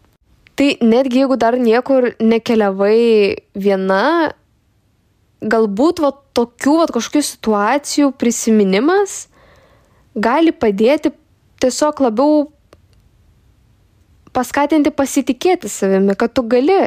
Tai 0.58 0.68
netgi 0.82 1.22
jeigu 1.22 1.38
dar 1.38 1.58
niekur 1.62 2.12
nekeliavai 2.18 3.38
viena, 3.54 4.34
galbūt 5.42 6.02
va, 6.02 6.12
tokių 6.38 6.76
va, 6.80 6.88
kažkokių 6.90 7.24
situacijų 7.28 8.12
prisiminimas 8.18 9.28
gali 10.18 10.54
padėti 10.54 11.14
tiesiog 11.62 12.02
labiau 12.02 12.48
paskatinti 14.34 14.94
pasitikėti 14.94 15.70
savimi, 15.70 16.18
kad 16.18 16.34
tu 16.34 16.44
gali 16.50 16.78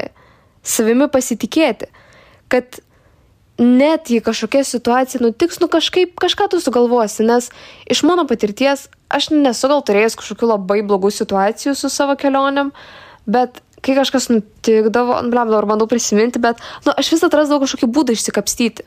savimi 0.67 1.07
pasitikėti, 1.11 1.89
kad 2.51 2.81
net 3.61 4.11
jei 4.11 4.23
kažkokia 4.25 4.65
situacija 4.65 5.21
nutiks, 5.23 5.61
nu 5.61 5.69
kažkaip 5.71 6.15
kažką 6.21 6.49
tu 6.51 6.61
sugalvosi, 6.63 7.27
nes 7.29 7.51
iš 7.91 8.03
mano 8.09 8.27
patirties 8.27 8.89
aš 9.13 9.31
nesu 9.35 9.71
gal 9.71 9.83
turėjęs 9.85 10.17
kažkokių 10.19 10.51
labai 10.55 10.81
blogų 10.87 11.11
situacijų 11.13 11.75
su 11.77 11.91
savo 11.93 12.17
kelionėm, 12.19 12.73
bet 13.27 13.61
kai 13.81 13.97
kažkas 13.97 14.29
nutikdavo, 14.33 15.21
nu, 15.25 15.33
blem, 15.33 15.53
dabar 15.53 15.69
bandau 15.69 15.89
prisiminti, 15.89 16.41
bet, 16.43 16.61
nu, 16.85 16.93
aš 16.93 17.15
vis 17.15 17.25
atrasdavau 17.25 17.65
kažkokį 17.65 17.89
būdą 17.97 18.17
išsikapstyti. 18.17 18.85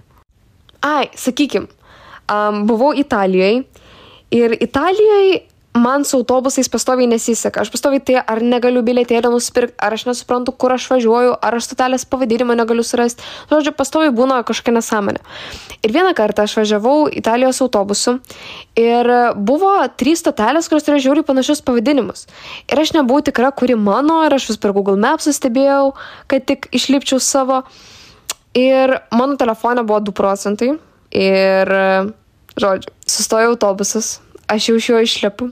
Ai, 0.85 1.07
sakykim, 1.17 1.69
um, 2.29 2.63
buvau 2.69 2.91
Italijoje 2.93 3.63
ir 4.33 4.55
Italijoje 4.59 5.41
man 5.73 6.05
su 6.05 6.17
autobusais 6.17 6.69
pastoviai 6.69 7.07
nesiseka. 7.07 7.61
Aš 7.61 7.71
pastoviai 7.73 8.01
tai 8.05 8.19
ar 8.21 8.41
negaliu 8.45 8.83
bilietėlio 8.85 9.31
nusipirkti, 9.33 9.73
ar 9.81 9.95
aš 9.95 10.05
nesuprantu, 10.05 10.53
kur 10.53 10.73
aš 10.75 10.85
važiuoju, 10.91 11.33
ar 11.41 11.57
aš 11.57 11.69
stotelės 11.71 12.05
pavadinimą 12.05 12.55
negaliu 12.59 12.85
surasti. 12.85 13.25
Žodžiu, 13.49 13.73
pastoviai 13.77 14.13
būna 14.13 14.43
kažkokia 14.45 14.75
nesąmonė. 14.77 15.23
Ir 15.81 15.95
vieną 15.95 16.13
kartą 16.17 16.45
aš 16.45 16.57
važiavau 16.59 17.07
Italijos 17.09 17.61
autobusu 17.65 18.19
ir 18.77 19.09
buvo 19.35 19.71
trys 19.97 20.21
stotelės, 20.21 20.69
kurios 20.69 20.85
turėjo 20.85 21.07
žiauriai 21.07 21.27
panašius 21.31 21.63
pavadinimus. 21.65 22.27
Ir 22.69 22.83
aš 22.83 22.93
nebuvau 22.93 23.25
tikra, 23.25 23.49
kuri 23.51 23.75
mano, 23.75 24.21
ir 24.27 24.37
aš 24.37 24.51
vis 24.53 24.61
per 24.61 24.75
Google 24.77 24.99
Maps 25.01 25.31
stebėjau, 25.33 25.95
kad 26.29 26.45
tik 26.45 26.69
išlipčiau 26.71 27.17
savo. 27.17 27.63
Ir 28.53 28.99
mano 29.09 29.39
telefone 29.41 29.81
buvo 29.81 29.97
2 30.05 30.13
procentai. 30.13 30.75
Ir, 31.13 31.69
žodžiu, 32.57 32.93
sustojo 33.09 33.55
autobusas, 33.55 34.19
aš 34.49 34.69
jau 34.69 34.77
iš 34.77 34.89
jo 34.89 35.01
išlipu 35.01 35.51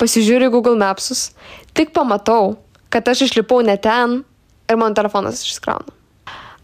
pasižiūriu 0.00 0.52
Google 0.54 0.78
Mapsus, 0.80 1.30
tik 1.76 1.92
pamatau, 1.96 2.56
kad 2.92 3.08
aš 3.08 3.26
išlipau 3.28 3.62
ne 3.66 3.76
ten 3.76 4.22
ir 4.70 4.80
mano 4.80 4.94
telefonas 4.96 5.44
išskrauna. 5.44 5.96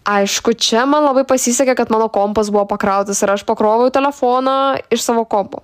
Aišku, 0.02 0.56
čia 0.58 0.82
man 0.82 1.04
labai 1.06 1.22
pasisekė, 1.22 1.76
kad 1.78 1.90
mano 1.94 2.08
kompas 2.10 2.48
buvo 2.50 2.64
pakrautas 2.66 3.20
ir 3.22 3.30
aš 3.30 3.44
pakroviau 3.46 3.92
telefoną 3.94 4.82
iš 4.90 5.04
savo 5.06 5.22
kompo. 5.30 5.60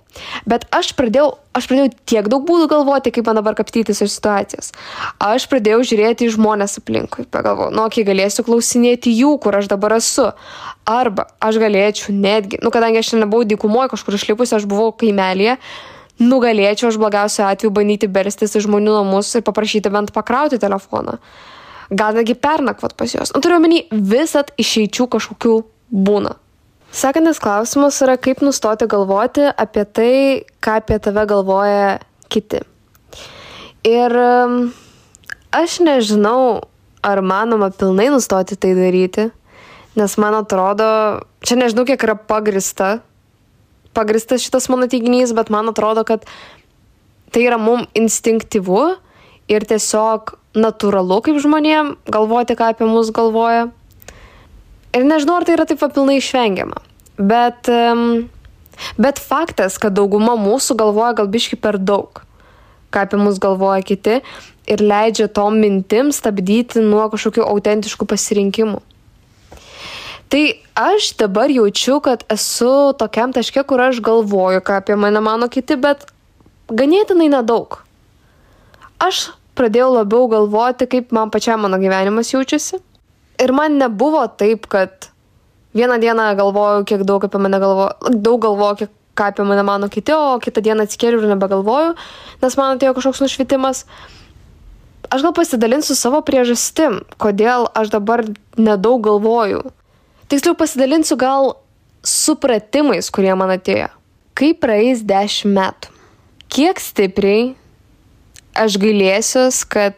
Bet 0.47 0.63
aš 0.71 0.93
pradėjau, 0.95 1.33
aš 1.51 1.67
pradėjau 1.67 1.89
tiek 2.07 2.29
daug 2.31 2.45
būdų 2.47 2.69
galvoti, 2.71 3.11
kaip 3.11 3.27
man 3.27 3.35
dabar 3.41 3.57
kapstytis 3.59 3.99
iš 3.99 4.13
situacijos. 4.15 4.71
Aš 5.19 5.49
pradėjau 5.51 5.81
žiūrėti 5.91 6.29
į 6.29 6.37
žmonės 6.37 6.79
aplinkui. 6.79 7.27
Pagalvojau, 7.27 7.75
nu, 7.75 7.83
kai 7.91 8.07
galėsiu 8.07 8.47
klausinėti 8.47 9.11
jų, 9.11 9.35
kur 9.43 9.59
aš 9.59 9.67
dabar 9.73 9.97
esu. 9.99 10.29
Arba 10.87 11.27
aš 11.43 11.59
galėčiau 11.59 12.15
netgi, 12.15 12.63
nu, 12.63 12.71
kadangi 12.71 13.03
aš 13.03 13.17
nebuvau 13.19 13.43
dykumoje 13.43 13.91
kažkur 13.91 14.15
išlipusi, 14.15 14.55
aš 14.55 14.71
buvau 14.71 14.93
kaimelėje, 14.95 15.59
nugalėčiau 16.19 16.89
aš 16.91 16.99
blogiausiu 17.01 17.45
atveju 17.47 17.73
bandyti 17.75 18.09
berstis 18.11 18.57
į 18.57 18.65
žmonių 18.67 18.97
namus 18.99 19.31
ir 19.35 19.45
paprašyti 19.47 19.91
bent 19.93 20.13
pakrauti 20.15 20.59
telefoną. 20.61 21.17
Gal 21.89 22.17
netgi 22.19 22.35
pernakvot 22.37 22.93
pas 22.99 23.15
juos. 23.15 23.31
Nu, 23.33 23.41
turiu 23.41 23.57
omeny, 23.57 23.85
visat 23.89 24.51
išeičių 24.61 25.07
kažkokių 25.15 25.55
būna. 25.89 26.35
Sekantis 26.93 27.41
klausimas 27.41 27.97
yra, 28.05 28.17
kaip 28.17 28.43
nustoti 28.45 28.85
galvoti 28.89 29.47
apie 29.49 29.85
tai, 29.85 30.13
ką 30.61 30.77
apie 30.81 30.99
tave 31.01 31.25
galvoja 31.29 31.97
kiti. 32.29 32.61
Ir 33.89 34.13
Aš 35.49 35.79
nežinau, 35.81 36.69
ar 37.01 37.23
manoma 37.25 37.71
pilnai 37.73 38.11
nustoti 38.13 38.53
tai 38.53 38.75
daryti, 38.77 39.31
nes 39.97 40.13
man 40.21 40.35
atrodo, 40.37 40.85
čia 41.41 41.57
nežinau, 41.57 41.87
kiek 41.89 42.03
yra 42.05 42.13
pagrista, 42.13 42.99
pagristas 43.99 44.45
šitas 44.45 44.69
mano 44.71 44.87
teiginys, 44.87 45.35
bet 45.35 45.51
man 45.51 45.69
atrodo, 45.71 46.07
kad 46.07 46.23
tai 47.35 47.45
yra 47.45 47.59
mum 47.61 47.85
instinktyvu 47.97 48.83
ir 49.51 49.65
tiesiog 49.69 50.37
natūralu 50.57 51.19
kaip 51.25 51.37
žmonėm 51.43 51.93
galvoti, 52.09 52.57
ką 52.57 52.71
apie 52.73 52.87
mus 52.89 53.11
galvoja. 53.13 53.67
Ir 54.95 55.05
nežinau, 55.05 55.37
ar 55.37 55.45
tai 55.45 55.57
yra 55.57 55.67
taip 55.69 55.83
pilnai 55.83 56.17
išvengiama. 56.17 56.81
Bet, 57.19 57.69
bet 58.97 59.21
faktas, 59.21 59.77
kad 59.81 59.93
dauguma 59.97 60.37
mūsų 60.39 60.77
galvoja 60.79 61.17
gal 61.19 61.29
biški 61.29 61.59
per 61.61 61.77
daug, 61.77 62.23
ką 62.89 63.05
apie 63.05 63.19
mus 63.21 63.37
galvoja 63.41 63.83
kiti 63.85 64.21
ir 64.69 64.83
leidžia 64.85 65.27
tom 65.33 65.59
mintim 65.61 66.13
stabdyti 66.15 66.81
nuo 66.85 67.09
kažkokių 67.11 67.45
autentiškų 67.45 68.07
pasirinkimų. 68.09 68.81
Tai 70.29 70.43
aš 70.77 71.13
dabar 71.17 71.49
jaučiu, 71.49 71.97
kad 72.05 72.23
esu 72.29 72.93
tokiam 72.99 73.33
taške, 73.33 73.63
kur 73.65 73.81
aš 73.81 74.01
galvoju, 74.05 74.61
ką 74.61 74.77
apie 74.77 74.95
mane 74.95 75.21
mano 75.25 75.47
kiti, 75.49 75.73
bet 75.73 76.05
ganėtinai 76.69 77.31
nedaug. 77.33 77.79
Aš 79.01 79.31
pradėjau 79.57 79.89
labiau 79.95 80.27
galvoti, 80.29 80.85
kaip 80.91 81.15
man 81.15 81.33
pačiam 81.33 81.65
mano 81.65 81.79
gyvenimas 81.81 82.29
jaučiasi. 82.29 82.77
Ir 83.41 83.53
man 83.55 83.79
nebuvo 83.81 84.21
taip, 84.27 84.67
kad 84.69 85.09
vieną 85.73 85.97
dieną 86.03 86.29
galvojau, 86.37 86.85
kiek 86.85 87.07
daug 87.09 87.25
apie 87.25 87.41
mane 87.41 87.57
galvoju, 87.63 88.13
daug 88.21 88.45
galvoju, 88.45 88.79
kiek 88.83 88.93
ką 89.17 89.31
apie 89.33 89.47
mane 89.49 89.65
mano 89.65 89.89
kiti, 89.89 90.13
o 90.13 90.37
kitą 90.43 90.61
dieną 90.61 90.85
atsikėliau 90.85 91.23
ir 91.23 91.33
nebegalvoju, 91.33 91.97
nes 92.43 92.59
man 92.59 92.77
atėjo 92.77 92.93
kažkoks 92.99 93.25
nušvitimas. 93.25 93.83
Aš 95.09 95.25
gal 95.25 95.33
pasidalinsiu 95.33 95.97
savo 95.97 96.21
priežastim, 96.21 97.01
kodėl 97.17 97.65
aš 97.73 97.89
dabar 97.97 98.27
nedaug 98.61 99.01
galvoju. 99.09 99.65
Tiksliau 100.29 100.53
pasidalinsiu 100.53 101.17
gal 101.17 101.55
supratimais, 102.05 103.07
kurie 103.09 103.31
man 103.33 103.49
atėjo. 103.55 103.87
Kaip 104.37 104.59
praeis 104.61 105.01
dešimt 105.01 105.55
metų? 105.55 105.95
Kiek 106.53 106.77
stipriai 106.81 107.55
aš 108.53 108.77
gailėsiuos, 108.81 109.63
kad 109.65 109.97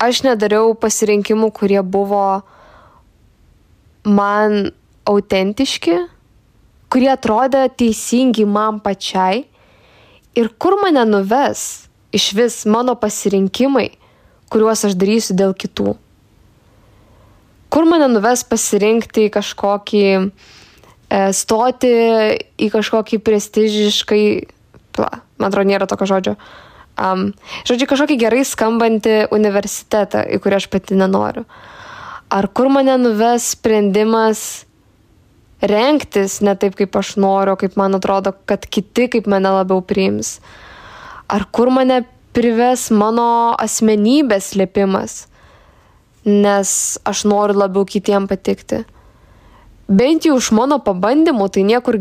aš 0.00 0.22
nedariau 0.24 0.72
pasirinkimų, 0.72 1.50
kurie 1.52 1.82
buvo 1.84 2.40
man 4.08 4.72
autentiški, 5.04 5.98
kurie 6.88 7.10
atrodė 7.12 7.66
teisingi 7.76 8.46
man 8.48 8.80
pačiai 8.80 9.44
ir 10.32 10.48
kur 10.56 10.78
mane 10.80 11.04
nuves 11.08 11.90
iš 12.12 12.30
vis 12.36 12.56
mano 12.64 12.96
pasirinkimai, 12.96 13.90
kuriuos 14.52 14.84
aš 14.88 14.96
darysiu 14.96 15.36
dėl 15.36 15.52
kitų. 15.56 15.94
Kur 17.72 17.88
mane 17.88 18.08
nuves 18.12 18.42
pasirinkti 18.44 19.30
kažkokį, 19.32 20.08
e, 20.20 21.20
stoti 21.32 21.92
į 22.60 22.68
kažkokį 22.74 23.20
prestižiškai, 23.24 24.24
pla, 24.92 25.08
man 25.40 25.48
atrodo, 25.48 25.70
nėra 25.70 25.88
tokio 25.88 26.08
žodžio, 26.10 26.34
um, 27.00 27.30
žodžiu, 27.68 27.88
kažkokį 27.88 28.18
gerai 28.20 28.42
skambantį 28.44 29.16
universitetą, 29.32 30.26
į 30.28 30.42
kurį 30.44 30.60
aš 30.60 30.68
pati 30.72 30.98
nenoriu. 31.00 31.46
Ar 32.32 32.48
kur 32.48 32.68
mane 32.72 32.94
nuves 33.00 33.52
sprendimas 33.56 34.64
rengtis 35.62 36.40
ne 36.42 36.54
taip, 36.58 36.76
kaip 36.78 36.96
aš 36.98 37.16
noriu, 37.20 37.56
kaip 37.60 37.76
man 37.78 37.96
atrodo, 37.96 38.34
kad 38.48 38.64
kiti 38.66 39.08
kaip 39.12 39.28
mane 39.30 39.52
labiau 39.52 39.82
priims. 39.84 40.40
Ar 41.30 41.46
kur 41.54 41.70
mane 41.70 42.02
prives 42.36 42.88
mano 42.90 43.54
asmenybės 43.60 44.52
lėpimas, 44.58 45.26
nes 46.24 46.98
aš 47.08 47.24
noriu 47.28 47.58
labiau 47.58 47.86
kitiem 47.88 48.28
patikti. 48.30 48.82
Bent 49.90 50.26
jau 50.26 50.36
iš 50.38 50.52
mano 50.54 50.78
pabandymų 50.82 51.48
tai 51.52 51.64
niekur 51.66 51.98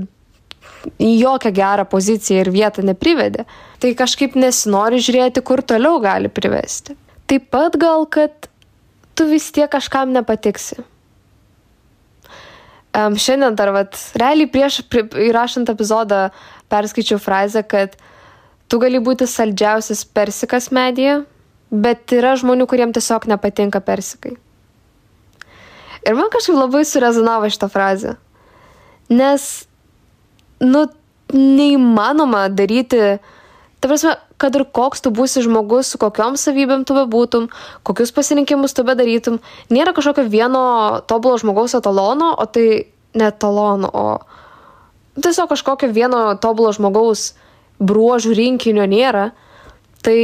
į 1.02 1.10
jokią 1.22 1.52
gerą 1.54 1.86
poziciją 1.90 2.46
ir 2.46 2.52
vietą 2.54 2.86
neprivedė. 2.86 3.46
Tai 3.82 3.92
kažkaip 3.98 4.38
nesinori 4.40 5.02
žiūrėti, 5.02 5.44
kur 5.46 5.62
toliau 5.66 6.00
gali 6.02 6.30
privesti. 6.30 6.96
Taip 7.30 7.50
pat 7.54 7.78
gal, 7.82 8.06
kad 8.10 8.50
tu 9.16 9.28
vis 9.30 9.50
tiek 9.54 9.70
kažkam 9.72 10.14
nepatiksi. 10.14 10.82
Um, 12.92 13.16
šiandien 13.16 13.56
dar, 13.56 13.72
vat, 13.72 13.96
realiai 14.20 14.50
prieš 14.52 14.82
pri, 14.92 15.06
įrašant 15.30 15.70
epizodą 15.72 16.26
perskaičiau 16.72 17.22
frazę, 17.24 17.64
kad 17.64 17.96
tu 18.68 18.80
gali 18.84 19.00
būti 19.00 19.28
saldžiausias 19.30 20.04
persikas 20.12 20.68
medyje, 20.76 21.22
bet 21.72 22.12
yra 22.16 22.36
žmonių, 22.40 22.68
kuriems 22.70 22.98
tiesiog 23.00 23.28
nepatinka 23.32 23.82
persikai. 23.84 24.36
Ir 26.02 26.18
man 26.18 26.32
kažkaip 26.34 26.58
labai 26.58 26.84
surezonavo 26.88 27.50
šitą 27.52 27.70
frazę. 27.72 28.16
Nes, 29.12 29.46
nu, 30.64 30.88
neįmanoma 31.32 32.48
daryti, 32.52 33.20
ta 33.80 33.90
prasme, 33.90 34.16
kad 34.42 34.56
ir 34.58 34.66
koks 34.74 35.04
tu 35.06 35.12
būsi 35.14 35.44
žmogus, 35.46 35.92
su 35.94 36.00
kokiom 36.02 36.38
savybėm 36.40 36.84
tu 36.88 36.98
bebūtum, 36.98 37.48
kokius 37.88 38.14
pasirinkimus 38.16 38.74
tu 38.74 38.86
bedarytum, 38.88 39.38
nėra 39.70 39.94
kažkokio 39.94 40.26
vieno 40.32 40.64
tobulo 41.08 41.38
žmogaus 41.42 41.78
etalono, 41.78 42.32
o 42.34 42.48
tai 42.50 42.66
ne 43.14 43.30
etalono, 43.30 43.92
o 43.94 45.22
tiesiog 45.22 45.52
kažkokio 45.54 45.92
vieno 45.94 46.24
tobulo 46.42 46.74
žmogaus 46.74 47.32
bruožų 47.82 48.34
rinkinio 48.38 48.88
nėra. 48.90 49.32
Tai 50.02 50.18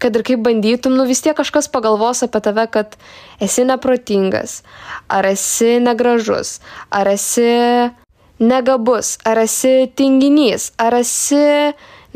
kad 0.00 0.16
ir 0.16 0.24
kaip 0.24 0.42
bandytum, 0.44 0.96
nu 0.96 1.04
vis 1.08 1.20
tiek 1.24 1.36
kažkas 1.36 1.68
pagalvos 1.72 2.24
apie 2.24 2.40
tave, 2.44 2.64
kad 2.72 2.96
esi 3.44 3.66
neprotingas, 3.68 4.62
ar 5.12 5.28
esi 5.28 5.76
negražus, 5.84 6.58
ar 6.88 7.10
esi 7.12 7.50
negabus, 8.40 9.18
ar 9.28 9.42
esi 9.44 9.90
tinginys, 9.96 10.70
ar 10.80 10.96
esi 11.02 11.44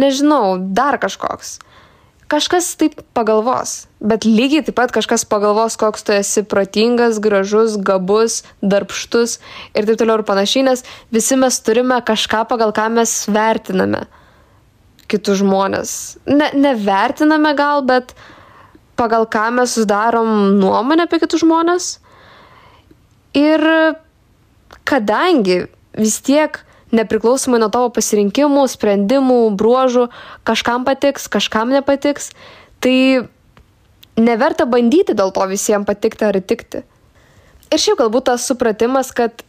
nežinau, 0.00 0.56
dar 0.58 0.98
kažkoks. 0.98 1.58
Kažkas 2.24 2.70
taip 2.80 2.96
pagalvos, 3.14 3.84
bet 4.00 4.24
lygiai 4.24 4.64
taip 4.64 4.78
pat 4.80 4.94
kažkas 4.96 5.26
pagalvos, 5.28 5.76
koks 5.76 6.06
tu 6.08 6.16
esi 6.16 6.42
protingas, 6.48 7.20
gražus, 7.22 7.76
gabus, 7.76 8.40
darbštus 8.64 9.36
ir 9.76 9.84
taip 9.84 10.00
toliau 10.00 10.22
ir 10.22 10.26
panašiai, 10.26 10.64
nes 10.70 10.86
visi 11.12 11.36
mes 11.36 11.60
turime 11.60 12.00
kažką, 12.00 12.46
pagal 12.48 12.72
ką 12.72 12.88
mes 12.96 13.12
vertiname 13.28 14.06
kitus 15.10 15.40
žmonės. 15.42 15.90
Ne, 16.28 16.50
nevertiname 16.56 17.54
gal, 17.58 17.84
bet 17.86 18.14
pagal 18.98 19.26
ką 19.30 19.50
mes 19.58 19.74
sudarom 19.76 20.58
nuomonę 20.60 21.08
apie 21.08 21.20
kitus 21.22 21.42
žmonės. 21.44 21.88
Ir 23.34 23.64
kadangi 24.86 25.64
vis 25.98 26.20
tiek 26.22 26.60
nepriklausomai 26.94 27.58
nuo 27.58 27.70
tavo 27.72 27.90
pasirinkimų, 27.94 28.66
sprendimų, 28.70 29.38
bruožų, 29.58 30.08
kažkam 30.46 30.84
patiks, 30.86 31.26
kažkam 31.32 31.72
nepatiks, 31.74 32.30
tai 32.84 33.26
neverta 34.14 34.66
bandyti 34.70 35.16
dėl 35.16 35.32
to 35.34 35.46
visiems 35.50 35.88
patikti 35.88 36.28
ar 36.28 36.38
įtikti. 36.38 36.84
Ir 37.74 37.82
šiaip 37.82 37.98
galbūt 37.98 38.28
tas 38.30 38.46
supratimas, 38.46 39.10
kad 39.10 39.42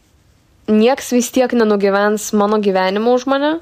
nieks 0.66 1.12
vis 1.14 1.30
tiek 1.30 1.52
nenugyvens 1.54 2.32
mano 2.34 2.58
gyvenimo 2.58 3.14
už 3.14 3.28
mane. 3.30 3.52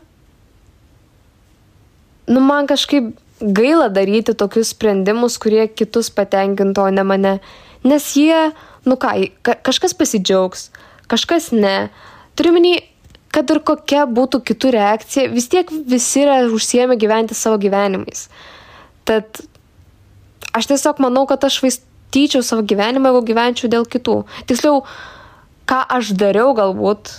Nu, 2.27 2.41
man 2.41 2.67
kažkaip 2.71 3.13
gaila 3.41 3.91
daryti 3.93 4.35
tokius 4.35 4.73
sprendimus, 4.73 5.37
kurie 5.43 5.67
kitus 5.69 6.11
patenkintų, 6.15 6.89
o 6.89 6.95
ne 6.95 7.05
mane. 7.05 7.35
Nes 7.85 8.07
jie, 8.17 8.51
nu 8.89 8.97
ką, 9.01 9.13
kažkas 9.67 9.97
pasidžiaugs, 9.99 10.71
kažkas 11.11 11.51
ne. 11.53 11.91
Turiu 12.39 12.55
minį, 12.57 12.75
kad 13.35 13.51
ir 13.51 13.61
kokia 13.67 14.07
būtų 14.07 14.41
kitų 14.49 14.71
reakcija, 14.77 15.33
vis 15.33 15.51
tiek 15.53 15.71
visi 15.71 16.23
yra 16.23 16.45
užsiemę 16.49 16.97
gyventi 17.01 17.37
savo 17.37 17.59
gyvenimais. 17.61 18.29
Tad 19.05 19.43
aš 20.55 20.71
tiesiog 20.71 21.03
manau, 21.03 21.27
kad 21.29 21.45
aš 21.45 21.61
vaistyčiau 21.65 22.45
savo 22.47 22.65
gyvenimą, 22.65 23.11
jeigu 23.11 23.27
gyvenčiau 23.33 23.71
dėl 23.73 23.89
kitų. 23.91 24.21
Tiksliau, 24.49 24.85
ką 25.69 25.81
aš 25.99 26.15
dariau 26.17 26.55
galbūt 26.57 27.11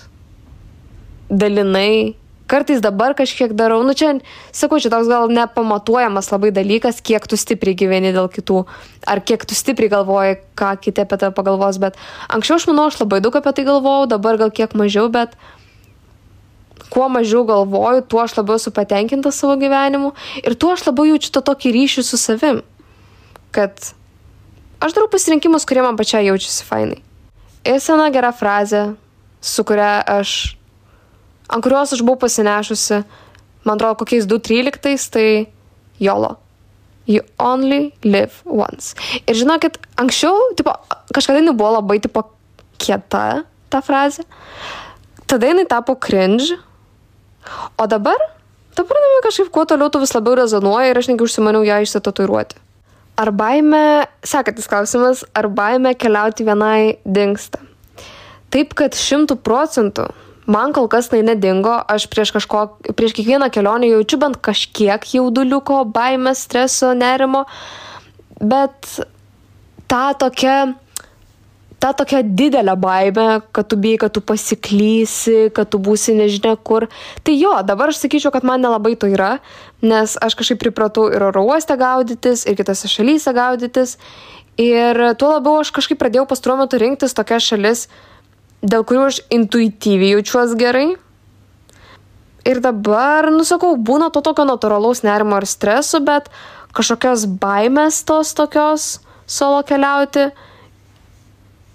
dalinai, 1.29 2.15
kartais 2.47 2.81
dabar 2.81 3.15
kažkiek 3.17 3.53
darau, 3.57 3.81
nu 3.83 3.93
čia, 3.97 4.15
sakau, 4.53 4.79
čia 4.81 4.91
toks 4.93 5.09
gal 5.09 5.29
nepamatuojamas 5.33 6.29
labai 6.33 6.51
dalykas, 6.53 7.01
kiek 7.01 7.25
tu 7.27 7.39
stipriai 7.39 7.77
gyveni 7.77 8.13
dėl 8.15 8.29
kitų, 8.31 8.63
ar 9.09 9.21
kiek 9.25 9.45
tu 9.49 9.57
stipriai 9.57 9.91
galvoji, 9.93 10.39
ką 10.57 10.75
kiti 10.81 11.03
apie 11.03 11.17
tave 11.21 11.33
pagalvos, 11.37 11.81
bet 11.81 11.97
anksčiau 12.29 12.59
aš 12.59 12.69
manau, 12.69 12.87
aš 12.91 13.01
labai 13.01 13.21
daug 13.25 13.35
apie 13.37 13.55
tai 13.57 13.65
galvojau, 13.67 14.09
dabar 14.13 14.37
gal 14.41 14.53
kiek 14.53 14.77
mažiau, 14.77 15.09
bet 15.13 15.33
kuo 16.93 17.09
mažiau 17.09 17.45
galvoju, 17.47 18.05
tuo 18.05 18.21
aš 18.23 18.37
labiau 18.37 18.59
esu 18.61 18.71
patenkinta 18.71 19.31
savo 19.33 19.57
gyvenimu 19.59 20.13
ir 20.43 20.55
tuo 20.55 20.75
aš 20.75 20.85
labiau 20.89 21.15
jaučiu 21.15 21.33
tą 21.33 21.41
tokį 21.49 21.73
ryšį 21.75 22.05
su 22.05 22.19
savim, 22.21 22.61
kad 23.55 23.73
aš 24.79 24.93
darau 24.93 25.09
pasirinkimus, 25.11 25.65
kurie 25.65 25.83
man 25.85 25.97
pačiai 25.97 26.27
jaučiasi 26.29 26.67
fainai. 26.67 27.01
Ir 27.65 27.81
sena 27.81 28.11
gera 28.13 28.29
frazė, 28.35 28.93
su 29.41 29.65
kuria 29.65 30.03
aš, 30.05 30.55
ant 31.49 31.63
kurios 31.65 31.93
aš 31.93 32.01
buvau 32.05 32.19
pasinešusi, 32.25 33.03
man 33.65 33.77
atrodo, 33.77 33.99
kokiais 34.01 34.27
2.13, 34.29 35.09
tai 35.13 35.27
jolo. 35.99 36.35
You 37.05 37.21
only 37.37 37.93
live 38.01 38.41
once. 38.49 38.95
Ir 39.29 39.37
žinokit, 39.37 39.77
anksčiau, 40.01 40.55
tipo, 40.57 40.73
kažkada 41.13 41.37
jinai 41.37 41.53
buvo 41.53 41.75
labai, 41.77 41.99
tipo, 42.01 42.23
kieta 42.81 43.43
ta 43.69 43.81
frazė. 43.85 44.25
Tada 45.29 45.51
jinai 45.51 45.67
tapo 45.69 45.93
cringe. 46.01 46.57
O 47.77 47.85
dabar, 47.85 48.17
dabar 48.77 49.01
jinai 49.01 49.21
kažkaip 49.25 49.51
kuo 49.53 49.67
toliau 49.69 49.91
tu 49.93 50.01
vis 50.01 50.15
labiau 50.17 50.39
rezonuoja 50.41 50.89
ir 50.89 50.97
aš 50.97 51.11
negi 51.11 51.25
užsimaniau 51.25 51.65
ją 51.65 51.77
išsitatuiruoti. 51.85 52.57
Ar 53.21 53.31
baime, 53.31 54.09
sekantis 54.25 54.67
klausimas, 54.67 55.21
ar 55.37 55.47
baime 55.47 55.93
keliauti 55.95 56.43
vienai 56.43 56.97
dinksta? 57.05 57.61
Taip, 58.51 58.73
kad 58.75 58.97
šimtų 58.97 59.37
procentų 59.45 60.09
man 60.45 60.73
kol 60.73 60.87
kas 60.91 61.09
tai 61.11 61.21
nedingo, 61.25 61.73
aš 61.89 62.07
prieš, 62.11 62.33
kažko, 62.35 62.65
prieš 62.97 63.15
kiekvieną 63.17 63.49
kelionę 63.53 63.89
jaučiu 63.89 64.19
bent 64.21 64.39
kažkiek 64.43 65.05
jauduliuko, 65.17 65.83
baimės, 65.89 66.45
streso, 66.45 66.93
nerimo, 66.97 67.45
bet 68.39 68.89
ta 69.89 70.13
tokia, 70.17 70.75
ta 71.81 71.93
tokia 71.97 72.21
didelė 72.25 72.75
baime, 72.79 73.27
kad 73.55 73.69
tu 73.71 73.79
bijai, 73.81 73.99
kad 74.05 74.13
tu 74.15 74.21
pasiklysi, 74.21 75.49
kad 75.55 75.69
tu 75.73 75.81
būsi 75.81 76.15
nežinia 76.17 76.55
kur. 76.57 76.87
Tai 77.25 77.35
jo, 77.37 77.55
dabar 77.65 77.93
aš 77.93 78.03
sakyčiau, 78.05 78.33
kad 78.33 78.45
man 78.47 78.63
nelabai 78.65 78.95
to 78.99 79.09
yra, 79.11 79.37
nes 79.85 80.17
aš 80.21 80.37
kažkaip 80.37 80.61
pripratau 80.61 81.09
ir 81.13 81.25
oro 81.25 81.45
uoste 81.49 81.77
gaudytis, 81.77 82.45
ir 82.45 82.57
kitose 82.59 82.89
šalyse 82.91 83.33
gaudytis. 83.35 83.97
Ir 84.61 84.95
tuo 85.19 85.33
labiau 85.33 85.59
aš 85.59 85.73
kažkaip 85.75 85.99
pradėjau 85.99 86.29
pastaruoju 86.29 86.61
metu 86.61 86.77
rinktis 86.79 87.15
tokias 87.17 87.43
šalis, 87.43 87.89
dėl 88.65 88.85
kurių 88.87 89.07
aš 89.09 89.21
intuityviai 89.33 90.15
jaučiuosi 90.15 90.57
gerai. 90.59 90.87
Ir 92.45 92.61
dabar, 92.61 93.31
nusakau, 93.33 93.73
būna 93.77 94.11
to 94.13 94.21
tokio 94.25 94.45
natūralaus 94.45 95.01
nerimo 95.05 95.39
ir 95.41 95.47
streso, 95.49 96.01
bet 96.05 96.29
kažkokios 96.77 97.25
baimės 97.41 98.03
tos 98.05 98.35
tokios 98.37 98.99
solo 99.25 99.63
keliauti, 99.65 100.27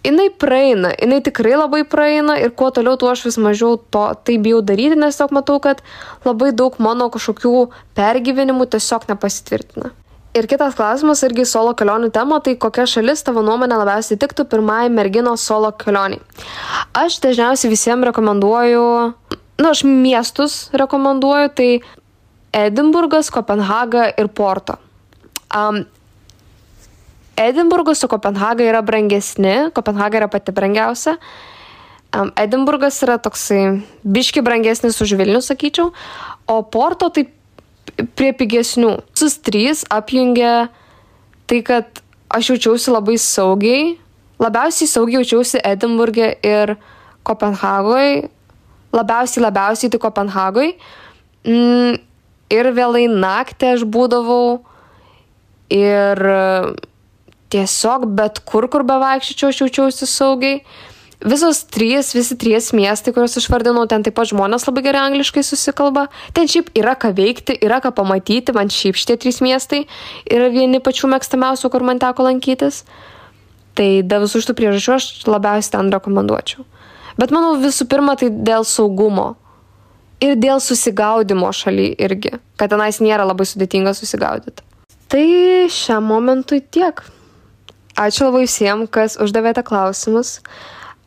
jinai 0.07 0.29
praeina, 0.31 0.93
jinai 0.95 1.19
tikrai 1.27 1.57
labai 1.59 1.83
praeina 1.89 2.37
ir 2.39 2.55
kuo 2.57 2.71
toliau, 2.75 2.95
tuo 3.01 3.11
aš 3.11 3.25
vis 3.27 3.41
mažiau 3.43 3.81
to 3.91 4.05
tai 4.25 4.39
bijau 4.39 4.61
daryti, 4.63 4.99
nes 4.99 5.17
tiesiog 5.17 5.35
matau, 5.35 5.59
kad 5.65 5.83
labai 6.25 6.53
daug 6.57 6.79
mano 6.79 7.11
kažkokių 7.13 7.67
pergyvenimų 7.99 8.71
tiesiog 8.77 9.09
nepasitvirtina. 9.11 9.91
Ir 10.31 10.47
kitas 10.47 10.77
klausimas 10.79 11.25
irgi 11.27 11.43
solo 11.49 11.73
kelionių 11.75 12.13
tema, 12.15 12.37
tai 12.39 12.53
kokia 12.55 12.85
šalis 12.87 13.25
tavo 13.27 13.43
nuomonė 13.43 13.81
labiausiai 13.81 14.19
tiktų 14.21 14.45
pirmai 14.53 14.85
merginos 14.95 15.43
solo 15.43 15.73
kelioniai. 15.75 16.21
Aš 16.95 17.17
dažniausiai 17.25 17.73
visiems 17.73 18.07
rekomenduoju, 18.07 18.85
nu, 19.35 19.67
aš 19.67 19.83
miestus 19.89 20.61
rekomenduoju, 20.71 21.49
tai 21.59 21.71
Edinburgas, 22.55 23.33
Kopenhaga 23.35 24.07
ir 24.15 24.31
Porto. 24.31 24.79
Um, 25.51 25.83
Edinburgas 27.35 27.99
su 27.99 28.07
Kopenhaga 28.07 28.63
yra 28.63 28.85
brangesni, 28.87 29.73
Kopenhaga 29.75 30.23
yra 30.23 30.31
pati 30.31 30.55
brangiausia. 30.55 31.17
Um, 32.15 32.31
Edinburgas 32.39 33.03
yra 33.03 33.19
toksai 33.19 33.81
biški 34.07 34.47
brangesnis 34.47 35.03
už 35.03 35.19
Vilnių, 35.19 35.43
sakyčiau, 35.43 35.91
o 36.47 36.63
Porto 36.71 37.11
taip 37.11 37.35
prie 38.17 38.31
pigesnių. 38.37 38.95
Visus 39.15 39.39
trys 39.45 39.85
apjungia 39.93 40.71
tai, 41.51 41.61
kad 41.67 42.03
aš 42.31 42.55
jaučiausi 42.55 42.95
labai 42.95 43.19
saugiai. 43.21 43.97
Labiausiai 44.41 44.89
saugiai 44.89 45.21
jaučiausi 45.21 45.63
Edinburgė 45.67 46.33
ir 46.47 46.77
Kopenhagoje. 47.27 48.29
Labiausiai, 48.97 49.45
labiausiai 49.45 49.93
tai 49.93 50.01
Kopenhagoje. 50.03 50.77
Mm, 51.47 51.99
ir 52.53 52.71
vėlai 52.77 53.07
naktį 53.11 53.75
aš 53.75 53.85
būdavau. 53.87 54.61
Ir 55.71 56.23
tiesiog 57.51 58.09
bet 58.19 58.41
kur, 58.47 58.67
kur 58.71 58.83
bevaikščiau, 58.87 59.51
aš 59.53 59.61
jaučiausi 59.65 60.09
saugiai 60.09 60.63
visos 61.25 61.65
trys, 61.69 62.15
visi 62.17 62.37
trys 62.41 62.71
miestai, 62.77 63.13
kuriuos 63.13 63.37
išvardinau, 63.41 63.85
ten 63.91 64.05
taip 64.07 64.17
pat 64.17 64.31
žmonės 64.31 64.65
labai 64.69 64.85
gerai 64.87 65.03
angliškai 65.11 65.45
susikalba. 65.45 66.07
Ten 66.37 66.49
šiaip 66.49 66.73
yra 66.79 66.97
ką 66.97 67.13
veikti, 67.17 67.59
yra 67.61 67.81
ką 67.85 67.93
pamatyti, 67.97 68.55
man 68.57 68.73
šiaip 68.73 68.99
šitie 68.99 69.19
trys 69.21 69.41
miestai 69.45 69.85
yra 70.31 70.49
vieni 70.53 70.81
pačių 70.81 71.13
mėgstamiausių, 71.15 71.73
kur 71.73 71.85
man 71.85 72.01
teko 72.01 72.27
lankytis. 72.29 72.85
Tai 73.77 73.89
dėl 74.05 74.25
visų 74.25 74.43
šitų 74.45 74.57
priežasčių 74.59 74.97
aš 74.97 75.11
labiausiai 75.29 75.77
ten 75.77 75.93
rekomenduočiau. 75.95 76.65
Bet 77.21 77.33
manau 77.35 77.55
visų 77.61 77.87
pirma 77.91 78.17
tai 78.19 78.33
dėl 78.33 78.65
saugumo. 78.65 79.35
Ir 80.21 80.35
dėl 80.37 80.61
susigaudimo 80.61 81.49
šaly 81.57 81.95
irgi, 81.97 82.35
kad 82.61 82.73
tenais 82.73 82.99
nėra 83.01 83.25
labai 83.25 83.47
sudėtinga 83.49 83.95
susigaudyti. 83.97 84.67
Tai 85.09 85.25
šiam 85.73 86.05
momentui 86.07 86.61
tiek. 86.61 87.01
Ačiū 87.97 88.27
labai 88.29 88.45
visiems, 88.45 88.91
kas 88.93 89.17
uždavėte 89.21 89.65
klausimus. 89.67 90.39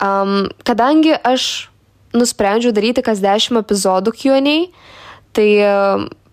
Um, 0.01 0.49
kadangi 0.65 1.13
aš 1.15 1.69
nusprendžiau 2.13 2.73
daryti 2.75 3.03
kas 3.05 3.21
10 3.23 3.57
epizodų 3.61 4.13
Q&A, 4.13 4.57
tai 5.33 5.47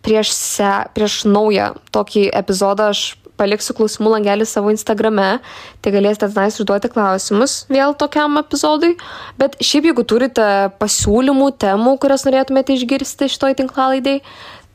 prieš, 0.04 0.32
se, 0.36 0.68
prieš 0.96 1.24
naują 1.28 1.72
tokį 1.92 2.28
epizodą 2.36 2.90
aš 2.92 3.14
paliksiu 3.40 3.74
klausimų 3.76 4.12
langelį 4.16 4.46
savo 4.48 4.72
Instagrame, 4.72 5.38
tai 5.80 5.92
galėsite 5.94 6.28
tenais 6.28 6.58
užduoti 6.60 6.90
klausimus 6.92 7.62
vėl 7.72 7.94
tokiam 7.96 8.36
epizodui. 8.40 8.94
Bet 9.40 9.56
šiaip 9.64 9.90
jeigu 9.90 10.04
turite 10.04 10.46
pasiūlymų, 10.80 11.50
temų, 11.64 11.96
kurias 12.02 12.26
norėtumėte 12.28 12.76
išgirsti 12.76 13.30
šitoj 13.32 13.56
tinklalaidai, 13.62 14.18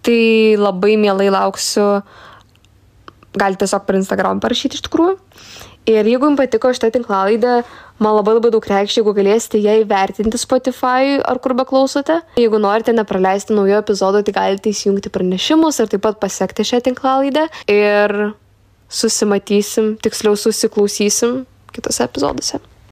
tai 0.06 0.22
labai 0.58 0.96
mielai 1.02 1.30
lauksiu. 1.34 2.02
Galite 3.36 3.66
tiesiog 3.66 3.86
per 3.86 4.00
Instagram 4.00 4.42
parašyti 4.42 4.80
iš 4.80 4.86
tikrųjų. 4.88 5.18
Ir 5.92 6.08
jeigu 6.10 6.32
jums 6.32 6.40
patiko 6.40 6.72
šitą 6.74 6.90
tinklalaidė, 6.96 7.60
man 8.00 8.16
labai 8.18 8.36
labai 8.38 8.52
daug 8.54 8.68
reikš, 8.70 9.00
jeigu 9.00 9.16
galėsite 9.16 9.62
ją 9.64 9.78
įvertinti 9.84 10.40
Spotify 10.42 11.18
ar 11.24 11.40
kur 11.44 11.56
be 11.58 11.66
klausote. 11.68 12.20
Jeigu 12.40 12.60
norite 12.62 12.96
nepraleisti 12.96 13.56
naujo 13.56 13.82
epizodo, 13.84 14.24
tai 14.26 14.36
galite 14.36 14.72
įsijungti 14.72 15.14
pranešimus 15.14 15.82
ir 15.82 15.92
taip 15.94 16.06
pat 16.06 16.22
pasiekti 16.24 16.68
šią 16.68 16.84
tinklalaidę. 16.90 17.48
Ir 17.72 18.16
susimatysim, 18.92 19.96
tiksliau 20.04 20.38
susiklausysim 20.40 21.44
kitose 21.76 22.08
epizoduose. 22.08 22.62